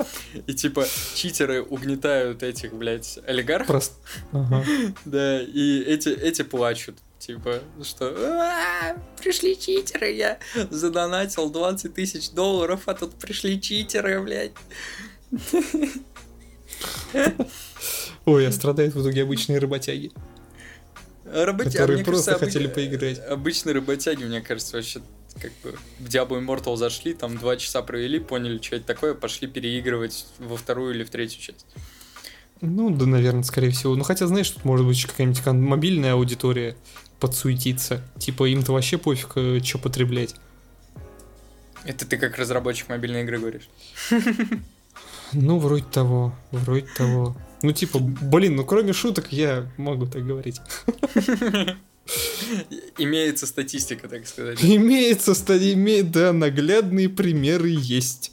[0.46, 3.66] И типа читеры угнетают этих, блядь, олигархов.
[3.66, 3.94] Просто.
[4.32, 4.64] Ага.
[5.04, 6.98] Да, и эти, эти плачут.
[7.18, 10.38] Типа, что пришли читеры, я
[10.70, 14.52] задонатил 20 тысяч долларов, а тут пришли читеры, блядь.
[18.24, 20.12] Ой, а страдают в итоге обычные работяги.
[21.24, 23.18] Работяги, которые просто кажется, хотели поиграть.
[23.18, 25.02] Обычные работяги, мне кажется, вообще
[25.40, 29.48] как бы в Diablo Immortal зашли, там два часа провели, поняли, что это такое, пошли
[29.48, 31.66] переигрывать во вторую или в третью часть.
[32.60, 33.94] Ну, да, наверное, скорее всего.
[33.94, 36.76] Ну, хотя, знаешь, тут может быть какая-нибудь мобильная аудитория
[37.20, 38.02] подсуетиться.
[38.18, 40.34] Типа, им-то вообще пофиг, э, что потреблять.
[41.84, 43.68] Это ты как разработчик мобильной игры говоришь?
[45.34, 47.36] Ну, вроде того, вроде того.
[47.62, 50.58] Ну, типа, блин, ну кроме шуток я могу так говорить.
[52.96, 54.58] Имеется статистика, так сказать.
[54.64, 55.32] Имеется,
[55.72, 58.32] имеет, да, наглядные примеры есть.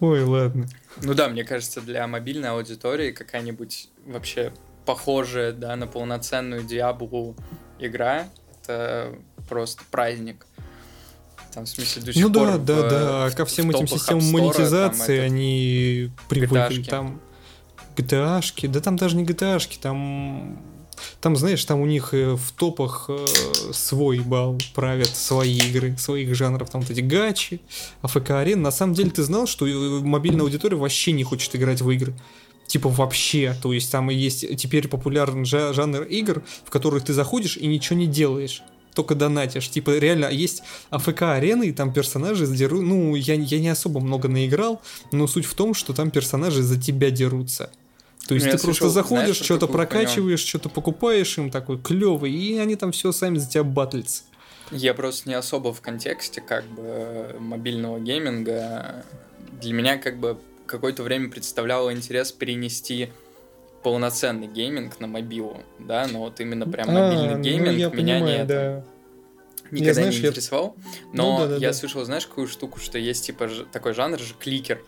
[0.00, 0.68] Ой, ладно.
[1.02, 4.52] Ну да, мне кажется, для мобильной аудитории какая-нибудь вообще
[4.84, 7.36] похожая, да, на полноценную Диаблу
[7.78, 8.28] игра,
[8.62, 9.14] это
[9.48, 10.46] просто праздник.
[11.52, 12.90] Там, в смысле, до сих ну, пор да, в, да,
[13.28, 13.30] да.
[13.32, 16.82] Ко всем этим системам монетизации там, они привыкли.
[16.84, 17.20] Там
[17.96, 20.58] GTA-шки, да там даже не GTA-шки, там
[21.20, 23.26] там, знаешь, там у них э, в топах э,
[23.72, 27.60] свой бал правят свои игры, своих жанров, там вот эти гачи,
[28.02, 28.60] АФК-арен.
[28.60, 32.14] На самом деле ты знал, что э, мобильная аудитория вообще не хочет играть в игры?
[32.70, 37.66] Типа вообще, то есть там есть теперь популярный жанр игр, в которых ты заходишь и
[37.66, 38.62] ничего не делаешь
[38.94, 39.68] только донатишь.
[39.70, 42.82] Типа, реально, есть АФК-арены, и там персонажи дерут...
[42.82, 46.78] Ну, я, я не особо много наиграл, но суть в том, что там персонажи за
[46.80, 47.70] тебя дерутся.
[48.26, 52.58] То есть ну, ты слышал, просто заходишь, что-то прокачиваешь, что-то покупаешь им такой клевый, и
[52.58, 54.24] они там все сами за тебя батлятся.
[54.70, 59.04] Я просто не особо в контексте как бы мобильного гейминга.
[59.60, 60.38] Для меня как бы
[60.70, 63.10] какое-то время представляло интерес перенести
[63.82, 68.38] полноценный гейминг на мобилу, да, но вот именно прям а, мобильный ну, гейминг меня понимаю,
[68.38, 68.84] не да.
[69.70, 70.76] никогда я, знаешь, не интересовал.
[71.12, 71.72] Но ну, да, да, я да.
[71.72, 74.82] слышал, знаешь, какую штуку, что есть типа ж, такой жанр же кликер.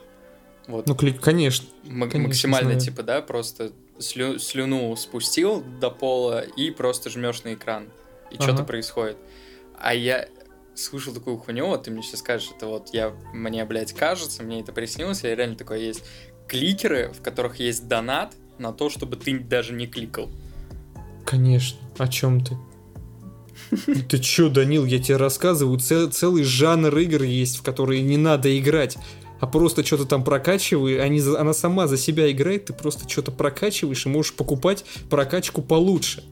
[0.67, 0.87] Вот.
[0.87, 1.67] Ну, клик, конечно.
[1.85, 2.81] М- конечно максимально, знаю.
[2.81, 7.89] типа, да, просто слю, слюну спустил до пола и просто жмешь на экран.
[8.31, 8.45] И ага.
[8.45, 9.17] что-то происходит.
[9.79, 10.29] А я
[10.75, 14.61] слышал такую хуйню, вот ты мне сейчас скажешь, это вот я, мне, блядь, кажется, мне
[14.61, 16.05] это приснилось, я реально такое есть.
[16.49, 20.29] Кликеры, в которых есть донат, на то, чтобы ты даже не кликал.
[21.25, 21.79] Конечно.
[21.99, 22.57] О чем ты?
[24.09, 28.57] Ты чё, Данил, я тебе рассказываю, цел, целый жанр игр есть, в которые не надо
[28.59, 28.99] играть,
[29.41, 34.05] а просто что-то там прокачивай, они, она сама за себя играет, ты просто что-то прокачиваешь
[34.05, 36.23] и можешь покупать прокачку получше.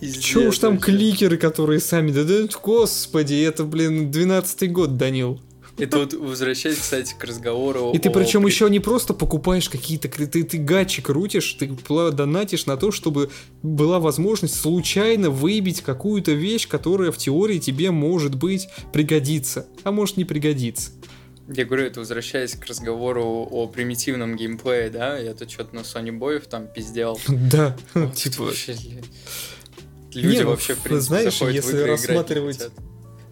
[0.00, 0.92] Пиздец, Чё уж там вообще.
[0.92, 2.10] кликеры, которые сами...
[2.10, 5.40] Да, да, господи, это, блин, 12-й год, Данил.
[5.76, 7.90] И тут возвращаясь, кстати, к разговору.
[7.92, 11.68] И ты причем еще не просто покупаешь какие-то ты, ты гачи крутишь, ты
[12.12, 13.30] донатишь на то, чтобы
[13.62, 20.16] была возможность случайно выбить какую-то вещь, которая в теории тебе может быть пригодится, а может
[20.16, 20.92] не пригодится.
[21.48, 25.18] Я говорю, это возвращаясь к разговору о примитивном геймплее, да?
[25.18, 27.18] Я тут что-то на Sony Boy'ов там пиздел.
[27.28, 27.76] Да,
[28.14, 28.50] типа...
[30.12, 32.70] Люди ну, вообще, в принципе, знаешь, если рассматривать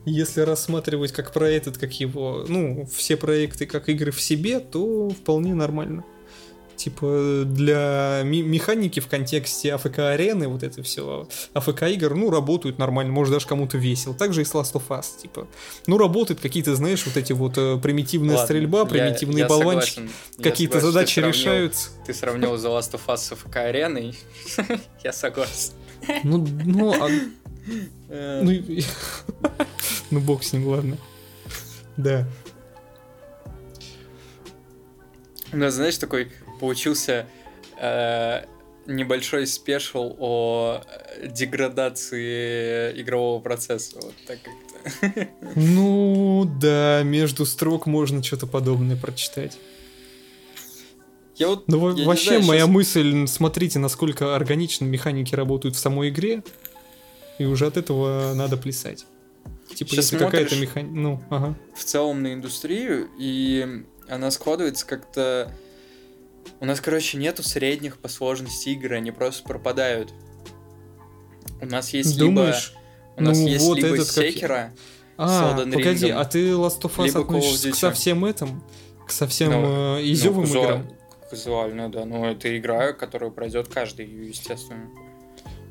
[0.04, 5.10] если рассматривать как про этот, как его, ну, все проекты как игры в себе, то
[5.10, 6.04] вполне нормально.
[6.82, 13.46] Типа для механики в контексте АФК-арены, вот это все, АФК-игр, ну, работают нормально, может даже
[13.46, 14.16] кому-то весело.
[14.16, 15.46] Также и с Last of Us, типа.
[15.86, 20.08] Ну, работают какие-то, знаешь, вот эти вот э, примитивная Ладно, стрельба, примитивные я, я болванчики,
[20.42, 21.90] какие-то задачи ты решаются.
[22.04, 24.18] Ты сравнил The Last of Us с АФК-ареной,
[25.04, 25.74] я согласен.
[26.24, 27.08] Ну, ну, а...
[28.42, 28.60] ну,
[30.10, 30.98] ну, бог с ним, ладно.
[31.96, 32.26] Да.
[35.52, 36.32] У нас, знаешь, такой
[36.62, 37.26] получился
[37.76, 38.44] э,
[38.86, 40.80] небольшой спешл о
[41.26, 43.96] деградации игрового процесса.
[44.00, 45.28] Вот так как-то.
[45.56, 49.58] Ну, да, между строк можно что-то подобное прочитать.
[51.34, 52.70] Я вот, ну, я вообще знаю, моя сейчас...
[52.70, 56.44] мысль, смотрите, насколько органично механики работают в самой игре,
[57.38, 59.04] и уже от этого надо плясать.
[59.74, 60.94] Типа, сейчас если какая-то механика...
[60.94, 61.56] Ну, ага.
[61.74, 65.52] В целом на индустрию, и она складывается как-то...
[66.60, 70.12] У нас, короче, нету средних по сложности игр, они просто пропадают.
[71.60, 72.70] У нас есть Думаешь?
[72.70, 72.82] либо...
[73.16, 75.02] У нас ну, есть вот либо этот Секера как...
[75.16, 78.62] А, погоди, а ты Last of Us относишься к совсем этим?
[79.06, 80.88] К совсем ну, э, изюмым ну, играм?
[81.30, 82.04] Казуально, да.
[82.04, 84.88] Ну, это игра, которую пройдет каждый, естественно.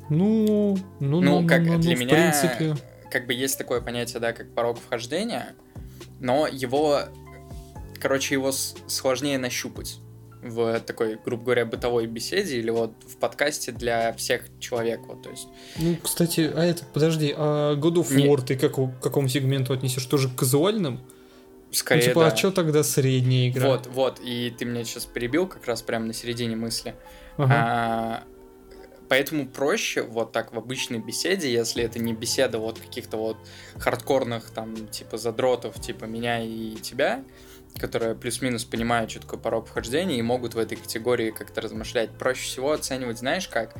[0.08, 2.76] Ну, ну, ну, ну как ну, для ну, меня, принципе...
[3.10, 5.54] как бы есть такое понятие, да, как порог вхождения,
[6.20, 7.00] но его,
[8.00, 9.98] короче, его сложнее нащупать
[10.42, 15.30] в такой, грубо говоря, бытовой беседе или вот в подкасте для всех человек, вот, то
[15.30, 15.48] есть.
[15.78, 18.46] Ну, кстати, а это, подожди, а God of War Не...
[18.46, 20.04] ты как, к какому сегменту отнесешь?
[20.06, 21.00] Тоже к казуальным?
[21.70, 22.26] Скорее, ну, типа, да.
[22.26, 23.68] а что тогда средняя игра?
[23.68, 26.94] Вот, вот, и ты меня сейчас перебил как раз прямо на середине мысли.
[27.38, 27.54] Ага.
[27.54, 28.24] А,
[29.08, 33.36] поэтому проще вот так в обычной беседе, если это не беседа вот каких-то вот
[33.78, 37.24] хардкорных там типа задротов, типа меня и тебя,
[37.78, 42.10] которые плюс-минус понимают, что такое порог вхождения и могут в этой категории как-то размышлять.
[42.18, 43.74] Проще всего оценивать, знаешь как,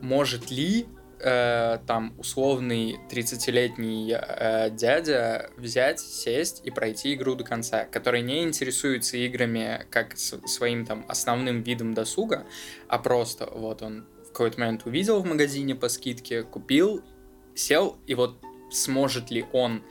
[0.00, 0.86] может ли
[1.20, 8.42] э, там условный 30-летний э, дядя взять, сесть и пройти игру до конца, который не
[8.42, 12.46] интересуется играми как своим там основным видом досуга,
[12.88, 17.02] а просто вот он в какой-то момент увидел в магазине по скидке, купил,
[17.54, 18.38] сел, и вот
[18.70, 19.82] сможет ли он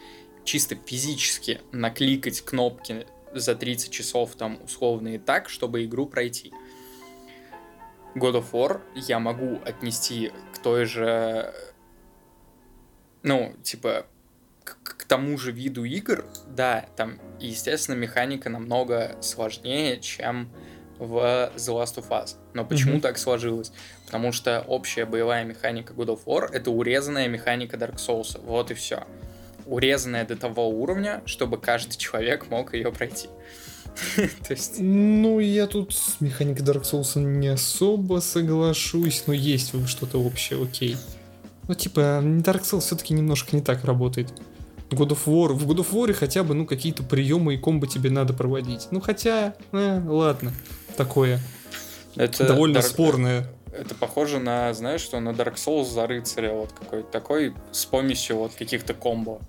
[0.44, 3.06] чисто физически накликать кнопки
[3.40, 6.52] за 30 часов там условные так, чтобы игру пройти.
[8.16, 11.54] God of War я могу отнести к той же,
[13.24, 14.08] ну, типа,
[14.64, 20.50] к, к тому же виду игр, да, там, естественно, механика намного сложнее, чем
[21.00, 22.36] в The Last of Us.
[22.54, 23.02] Но почему mm-hmm.
[23.02, 23.72] так сложилось?
[24.06, 28.40] Потому что общая боевая механика God of War это урезанная механика Dark Souls.
[28.44, 29.06] Вот и все.
[29.68, 33.30] Урезанная до того уровня, чтобы каждый человек мог ее пройти.
[34.16, 34.80] То есть...
[34.80, 40.98] Ну, я тут с механикой Dark Souls не особо соглашусь, но есть что-то общее, окей.
[41.68, 44.32] Ну, типа, Dark Souls все-таки немножко не так работает.
[44.90, 48.10] God of War, в God of War хотя бы, ну, какие-то приемы и комбо тебе
[48.10, 48.88] надо проводить.
[48.92, 50.54] Ну, хотя, э, ладно,
[50.96, 51.42] такое.
[52.16, 52.84] Это довольно Dark...
[52.84, 53.48] спорное.
[53.74, 58.38] Это похоже на, знаешь, что на Dark Souls за рыцаря вот какой-то такой с помощью
[58.38, 59.42] вот каких-то комбо.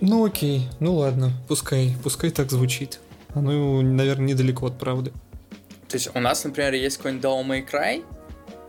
[0.00, 3.00] Ну окей, ну ладно, пускай, пускай так звучит.
[3.34, 5.12] Оно, наверное, недалеко от правды.
[5.88, 8.04] То есть у нас, например, есть какой-нибудь Devil May Cry,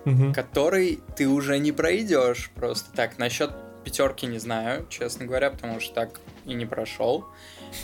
[0.05, 0.33] угу.
[0.33, 3.17] который ты уже не пройдешь просто так.
[3.17, 3.51] Насчет
[3.83, 7.25] пятерки не знаю, честно говоря, потому что так и не прошел.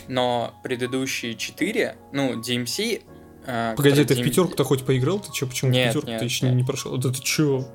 [0.08, 3.04] Но предыдущие четыре, ну, DMC...
[3.46, 4.22] Э, Погоди, ты DMC...
[4.22, 5.20] в пятерку-то хоть поиграл?
[5.20, 6.56] Ты что, почему нет, пятерку нет, ты еще нет.
[6.56, 6.98] не прошел?
[6.98, 7.68] Да ты чё?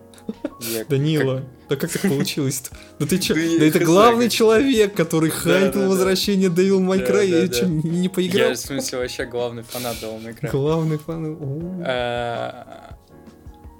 [0.88, 2.76] Данила, да как так получилось-то?
[2.98, 3.34] Да ты чё?
[3.34, 6.48] Да это главный человек, который хайпил возвращение
[6.80, 8.48] May Cry, я что, не поиграл?
[8.48, 10.50] Я, в смысле, вообще главный фанат May Cry.
[10.50, 11.38] Главный фанат.
[11.86, 12.90] Э,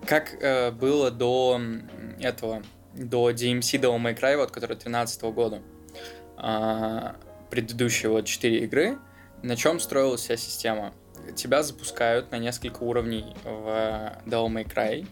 [0.07, 1.61] как э, было до
[2.21, 2.63] этого,
[2.95, 5.61] до DMC Devil May Cry, вот, который 13 года,
[6.37, 7.17] а,
[7.51, 8.99] предыдущие вот 4 игры,
[9.43, 10.93] на чем строилась вся система?
[11.37, 15.07] Тебя запускают на несколько уровней в Devil May Cry,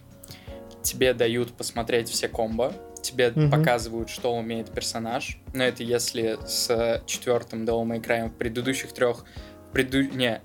[0.83, 3.49] тебе дают посмотреть все комбо, тебе угу.
[3.49, 5.37] показывают, что умеет персонаж.
[5.53, 9.25] Но это если с четвертым Devil May Cry в предыдущих трех...
[9.71, 10.01] Преду...
[10.01, 10.41] Не,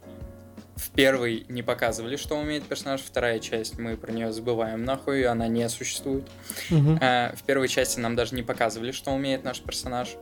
[0.76, 5.48] в первой не показывали, что умеет персонаж, вторая часть мы про нее забываем нахуй, она
[5.48, 6.28] не существует.
[6.70, 6.98] Угу.
[7.00, 10.16] в первой части нам даже не показывали, что умеет наш персонаж.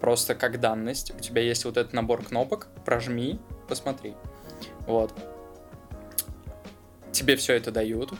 [0.00, 1.12] Просто как данность.
[1.16, 4.14] У тебя есть вот этот набор кнопок, прожми, посмотри.
[4.86, 5.12] Вот.
[7.12, 8.12] Тебе все это дают,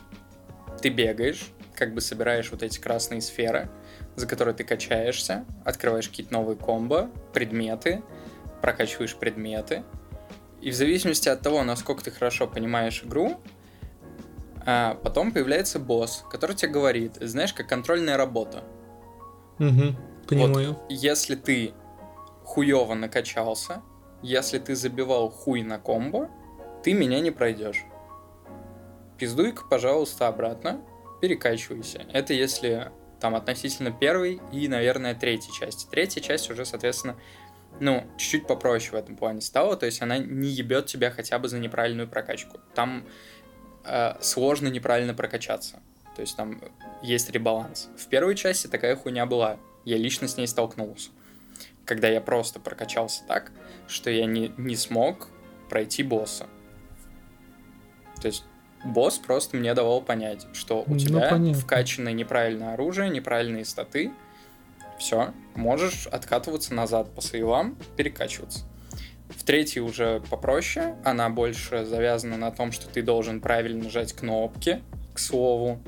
[0.80, 3.68] ты бегаешь, как бы собираешь вот эти красные сферы,
[4.14, 8.02] за которые ты качаешься, открываешь какие-то новые комбо, предметы,
[8.62, 9.84] прокачиваешь предметы,
[10.60, 13.40] и в зависимости от того, насколько ты хорошо понимаешь игру,
[14.64, 18.64] а потом появляется босс, который тебе говорит, знаешь, как контрольная работа.
[19.58, 20.72] Угу, понимаю.
[20.72, 21.72] Вот, если ты
[22.44, 23.82] хуево накачался,
[24.22, 26.30] если ты забивал хуй на комбо,
[26.82, 27.84] ты меня не пройдешь.
[29.18, 30.80] Пиздуй-ка, пожалуйста, обратно,
[31.20, 32.06] перекачивайся.
[32.12, 35.86] Это если там относительно первой и, наверное, третьей части.
[35.90, 37.16] Третья часть уже, соответственно,
[37.80, 41.48] ну, чуть-чуть попроще в этом плане стала, то есть она не ебет тебя хотя бы
[41.48, 42.58] за неправильную прокачку.
[42.74, 43.06] Там
[43.84, 45.80] э, сложно неправильно прокачаться.
[46.14, 46.62] То есть там
[47.02, 47.88] есть ребаланс.
[47.98, 49.58] В первой части такая хуйня была.
[49.84, 51.10] Я лично с ней столкнулся.
[51.84, 53.52] Когда я просто прокачался так,
[53.86, 55.28] что я не, не смог
[55.68, 56.46] пройти босса.
[58.20, 58.44] То есть
[58.86, 61.60] босс просто мне давал понять, что у ну, тебя понятно.
[61.60, 64.12] вкачано неправильное оружие, неправильные статы,
[64.98, 68.64] все, можешь откатываться назад по сейвам, перекачиваться.
[69.28, 74.82] В третьей уже попроще, она больше завязана на том, что ты должен правильно нажать кнопки,
[75.12, 75.80] к слову.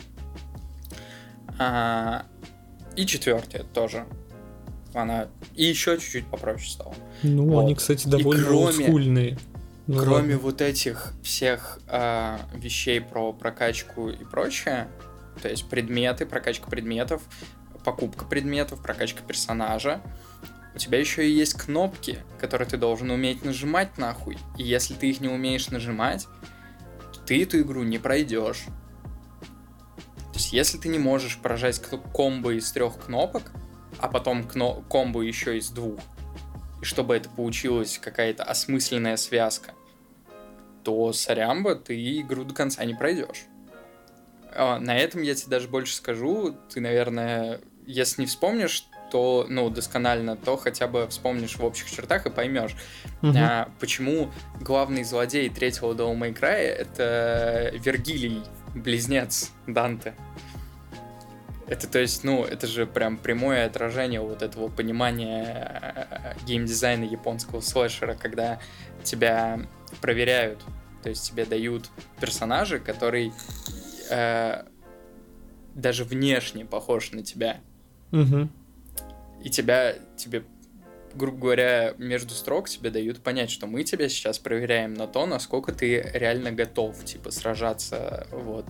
[1.58, 2.24] А,
[2.96, 4.06] и четвертая тоже.
[4.92, 6.94] Она и еще чуть-чуть попроще стала.
[7.22, 7.60] Ну, вот.
[7.60, 9.38] они, кстати, довольно кроме, олдскульные.
[9.88, 10.38] Ну, кроме ладно.
[10.38, 14.86] вот этих всех а, вещей про прокачку и прочее,
[15.40, 17.22] то есть предметы, прокачка предметов,
[17.84, 20.02] покупка предметов, прокачка персонажа,
[20.74, 24.36] у тебя еще и есть кнопки, которые ты должен уметь нажимать нахуй.
[24.58, 26.26] И если ты их не умеешь нажимать,
[27.14, 28.64] то ты эту игру не пройдешь.
[30.18, 31.80] То есть, если ты не можешь поражать
[32.12, 33.52] комбо из трех кнопок,
[33.98, 35.98] а потом кно- комбо еще из двух,
[36.82, 39.72] и чтобы это получилась какая-то осмысленная связка,
[40.84, 43.46] то сорямба, ты игру до конца не пройдешь.
[44.54, 46.56] А, на этом я тебе даже больше скажу.
[46.72, 52.26] Ты, наверное, если не вспомнишь, то, ну, досконально, то хотя бы вспомнишь в общих чертах
[52.26, 52.74] и поймешь,
[53.22, 53.32] угу.
[53.36, 58.42] а, почему главный злодей третьего Devil May Cry это Вергилий,
[58.74, 60.14] близнец Данте.
[61.66, 67.60] Это, то есть, ну, это же прям прямое отражение вот этого понимания э, геймдизайна японского
[67.60, 68.58] слэшера, когда
[69.04, 69.60] тебя
[70.00, 70.62] проверяют,
[71.02, 71.90] то есть тебе дают
[72.20, 73.32] персонажа, который
[74.10, 74.64] э,
[75.74, 77.60] даже внешне похож на тебя.
[78.12, 78.48] Угу.
[79.44, 80.44] И тебя, тебе,
[81.14, 85.72] грубо говоря, между строк тебе дают понять, что мы тебя сейчас проверяем на то, насколько
[85.72, 88.66] ты реально готов, типа, сражаться, вот,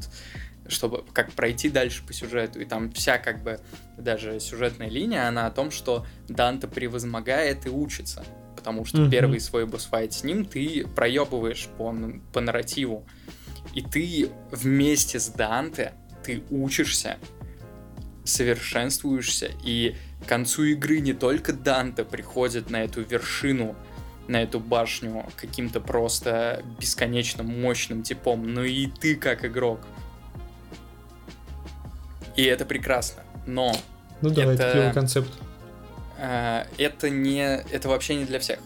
[0.66, 2.60] чтобы как пройти дальше по сюжету.
[2.60, 3.60] И там вся, как бы,
[3.96, 8.24] даже сюжетная линия, она о том, что Данте превозмогает и учится.
[8.68, 11.94] Потому что mm первый свой босс-файт с ним ты проебываешь по,
[12.34, 13.06] по нарративу.
[13.74, 17.16] И ты вместе с Данте, ты учишься
[18.24, 23.74] совершенствуешься, и к концу игры не только Данте приходит на эту вершину,
[24.26, 29.80] на эту башню каким-то просто бесконечно мощным типом, но и ты как игрок.
[32.36, 33.22] И это прекрасно.
[33.46, 33.72] Но
[34.20, 35.32] ну да, это, это концепт.
[36.18, 38.58] Э, это не, это вообще не для всех.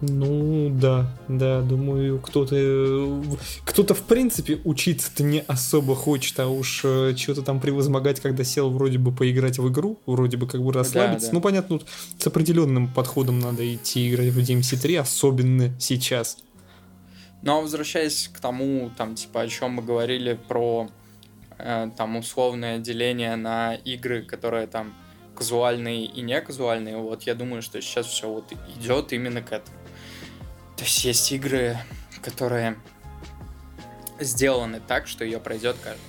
[0.00, 3.22] Ну да, да, думаю, кто-то
[3.64, 8.70] кто-то в принципе учиться-то не особо хочет, а уж э, что-то там превозмогать, когда сел
[8.70, 11.28] вроде бы поиграть в игру, вроде бы как бы расслабиться.
[11.28, 11.34] Да, да.
[11.34, 11.88] Ну понятно, тут
[12.18, 16.38] с определенным подходом надо идти играть в DMC3, особенно сейчас.
[17.42, 20.88] Но возвращаясь к тому, там, типа, о чем мы говорили про
[21.58, 24.94] э, там условное деление на игры, которые там
[25.36, 29.76] казуальные и не казуальные, вот я думаю, что сейчас все вот идет именно к этому.
[30.76, 31.76] То есть есть игры,
[32.22, 32.76] которые
[34.20, 36.00] сделаны так, что ее пройдет каждый.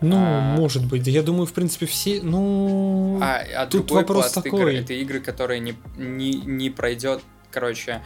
[0.00, 0.56] Ну, а...
[0.56, 1.06] может быть.
[1.06, 2.20] Я думаю, в принципе, все.
[2.22, 3.20] Ну.
[3.22, 4.74] А, а тут вопрос такой.
[4.74, 8.02] Игр, это игры, которые не, не, не пройдет, короче,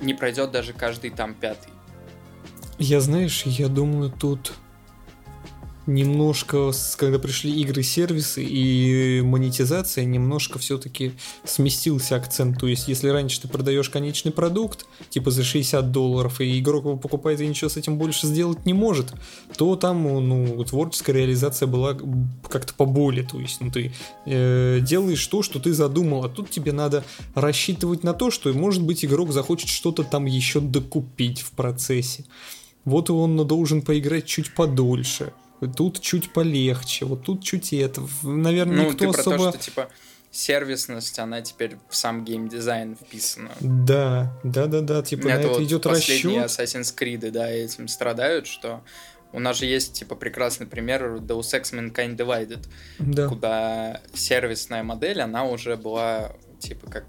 [0.00, 1.70] не пройдет даже каждый там пятый.
[2.78, 4.52] Я знаешь, я думаю, тут
[5.86, 11.12] немножко, когда пришли игры-сервисы и монетизация, немножко все-таки
[11.44, 12.58] сместился акцент.
[12.58, 16.96] То есть, если раньше ты продаешь конечный продукт, типа за 60 долларов, и игрок его
[16.96, 19.12] покупает и ничего с этим больше сделать не может,
[19.56, 21.96] то там, ну, творческая реализация была
[22.48, 23.26] как-то поболее.
[23.26, 23.92] То есть, ну, ты
[24.26, 27.04] э, делаешь то, что ты задумал, а тут тебе надо
[27.34, 32.24] рассчитывать на то, что, может быть, игрок захочет что-то там еще докупить в процессе.
[32.84, 35.32] Вот он должен поиграть чуть подольше
[35.76, 38.02] тут чуть полегче, вот тут чуть это.
[38.22, 39.36] Наверное, ну, никто ты особо...
[39.36, 39.88] про то, что, типа,
[40.30, 43.52] сервисность, она теперь в сам геймдизайн вписана.
[43.60, 46.60] Да, да, да, да, типа это на вот идет последние расчет.
[46.60, 48.82] Assassin's Creed, да, этим страдают, что
[49.32, 52.66] у нас же есть, типа, прекрасный пример Deus Ex Mankind Divided,
[52.98, 53.28] да.
[53.28, 57.06] куда сервисная модель, она уже была, типа, как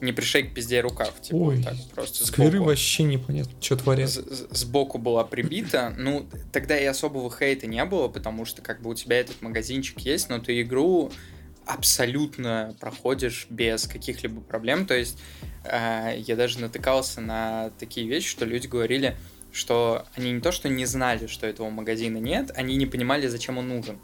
[0.00, 1.20] не пришей к пизде рукав.
[1.20, 2.66] Типа, Ой, так, просто скверы сбоку.
[2.66, 4.10] вообще непонятно, что творят.
[4.10, 5.94] Сбоку была прибита.
[5.96, 9.98] Ну, тогда и особого хейта не было, потому что как бы у тебя этот магазинчик
[10.00, 11.10] есть, но ты игру
[11.66, 14.86] абсолютно проходишь без каких-либо проблем.
[14.86, 15.18] То есть
[15.64, 19.16] э, я даже натыкался на такие вещи, что люди говорили,
[19.52, 23.58] что они не то что не знали, что этого магазина нет, они не понимали, зачем
[23.58, 23.98] он нужен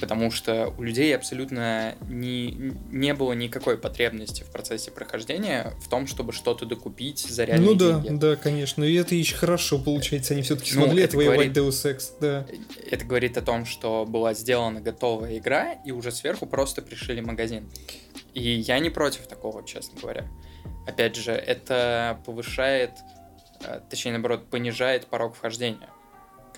[0.00, 6.06] потому что у людей абсолютно не, не было никакой потребности в процессе прохождения в том,
[6.06, 8.18] чтобы что-то докупить за реальные Ну да, деньги.
[8.18, 12.46] да, конечно, и это еще хорошо получается, они все-таки ну, смогли отвоевать Deus Ex, да.
[12.90, 17.70] Это говорит о том, что была сделана готовая игра, и уже сверху просто пришили магазин.
[18.34, 20.26] И я не против такого, честно говоря.
[20.86, 22.92] Опять же, это повышает,
[23.64, 25.88] э, точнее, наоборот, понижает порог вхождения.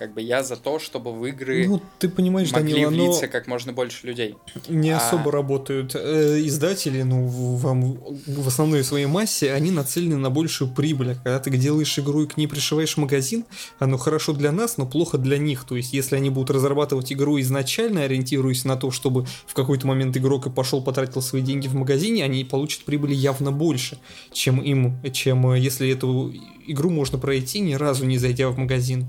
[0.03, 3.47] Как бы я за то, чтобы в игры ну, ты понимаешь, могли Данила, влиться как
[3.47, 4.35] можно больше людей.
[4.67, 4.97] Не а...
[4.97, 5.95] особо работают.
[5.95, 7.93] Э, издатели, ну, вам
[8.27, 11.11] в основной своей массе, они нацелены на большую прибыль.
[11.11, 13.45] А когда ты делаешь игру и к ней пришиваешь магазин,
[13.79, 15.63] оно хорошо для нас, но плохо для них.
[15.63, 20.17] То есть, если они будут разрабатывать игру изначально, ориентируясь на то, чтобы в какой-то момент
[20.17, 23.99] игрок и пошел потратил свои деньги в магазине, они получат прибыли явно больше,
[24.33, 26.33] чем им, чем э, если эту
[26.67, 29.07] игру можно пройти, ни разу не зайдя в магазин.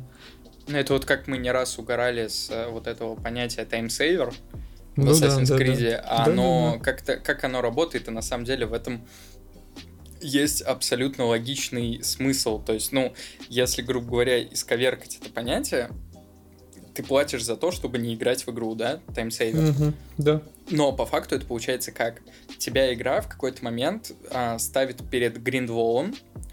[0.66, 4.32] Ну, это вот как мы не раз угорали с э, вот этого понятия таймсейвер
[4.97, 6.32] в ну, Assassin's да, Creed, да, а да.
[6.32, 6.85] оно да, да.
[6.85, 9.07] как-то как оно работает, и на самом деле в этом
[10.20, 12.62] есть абсолютно логичный смысл.
[12.62, 13.12] То есть, ну,
[13.49, 15.91] если, грубо говоря, исковеркать это понятие,
[16.95, 19.70] ты платишь за то, чтобы не играть в игру, да, таймсейвер.
[19.70, 20.43] Угу, да.
[20.70, 22.23] Но по факту это получается как?
[22.59, 26.44] Тебя игра в какой-то момент а, ставит перед гриндволом, а,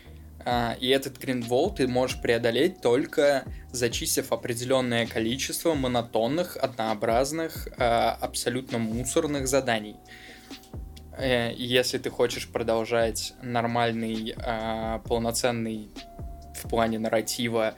[0.79, 9.47] и этот гриндвол ты можешь преодолеть только зачистив определенное количество монотонных, однообразных, а, абсолютно мусорных
[9.47, 9.95] заданий.
[11.17, 15.89] Э, если ты хочешь продолжать нормальный, а, полноценный
[16.55, 17.73] в плане нарратива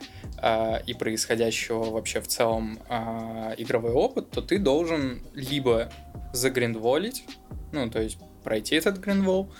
[0.86, 2.78] и происходящего вообще в целом
[3.56, 5.90] игровой опыт, то ты должен либо
[6.34, 7.24] загриндволить,
[7.72, 9.54] ну, то есть пройти этот гриндвол,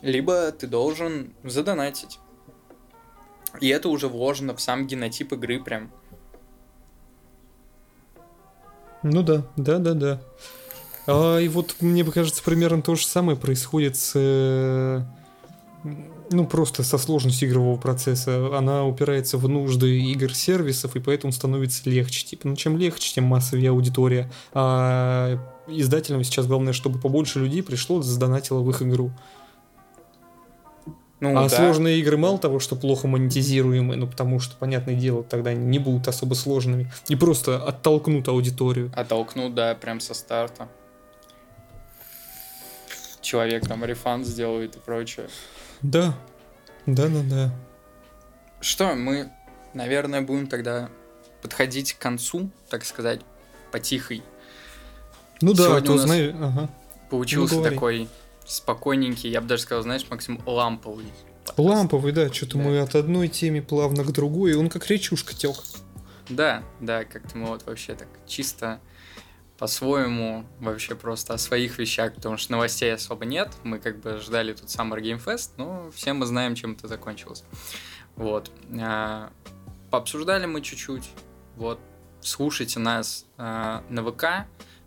[0.00, 2.19] либо ты должен задонатить.
[3.60, 5.90] И это уже вложено в сам генотип игры прям.
[9.02, 10.20] Ну да, да, да, да.
[11.06, 15.00] А, и вот мне кажется, примерно то же самое происходит с э,
[16.30, 18.56] ну, просто со сложностью игрового процесса.
[18.56, 22.26] Она упирается в нужды игр-сервисов, и поэтому становится легче.
[22.26, 24.30] Типа, ну, чем легче, тем массовее аудитория.
[24.52, 29.10] А издателям сейчас главное, чтобы побольше людей пришло, задонатило в их игру.
[31.20, 31.56] Ну, а да.
[31.56, 36.08] сложные игры мало того, что плохо монетизируемые, ну потому что, понятное дело, тогда не будут
[36.08, 36.90] особо сложными.
[37.08, 38.90] И просто оттолкнут аудиторию.
[38.96, 40.68] Оттолкнут, да, прям со старта.
[43.20, 45.28] Человек там рефан сделает и прочее.
[45.82, 46.16] Да.
[46.86, 47.54] Да, да, да.
[48.62, 49.30] Что, мы,
[49.74, 50.88] наверное, будем тогда
[51.42, 53.20] подходить к концу, так сказать,
[53.72, 54.22] потихой.
[55.42, 56.70] Ну да, Сегодня то знаешь, ага.
[57.10, 58.08] Получился ну, такой
[58.50, 61.06] спокойненький, я бы даже сказал, знаешь, Максим, ламповый.
[61.46, 61.58] Подкаст.
[61.58, 62.64] Ламповый, да, что-то да.
[62.64, 65.56] мы от одной темы плавно к другой, он как речушка тек.
[66.28, 68.80] Да, да, как-то мы вот вообще так чисто
[69.58, 73.50] по-своему вообще просто о своих вещах, потому что новостей особо нет.
[73.62, 77.44] Мы как бы ждали тут Summer Game Fest, но все мы знаем, чем это закончилось.
[78.16, 78.50] Вот.
[78.80, 79.30] А,
[79.90, 81.10] пообсуждали мы чуть-чуть.
[81.56, 81.78] Вот.
[82.20, 84.46] Слушайте нас а, на ВК,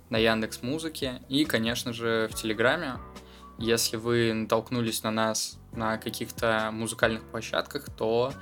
[0.09, 2.93] на Яндекс Музыке и, конечно же, в Телеграме.
[3.57, 8.33] Если вы натолкнулись на нас на каких-то музыкальных площадках, то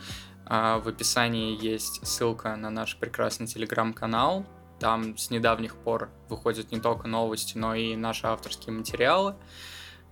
[0.50, 4.46] э, в описании есть ссылка на наш прекрасный телеграм-канал.
[4.80, 9.36] Там с недавних пор выходят не только новости, но и наши авторские материалы.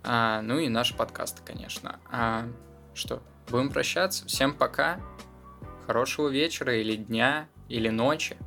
[0.03, 1.99] А, ну и наши подкасты, конечно.
[2.11, 2.45] А,
[2.93, 4.25] что, будем прощаться.
[4.27, 4.99] Всем пока.
[5.87, 8.37] Хорошего вечера или дня, или ночи.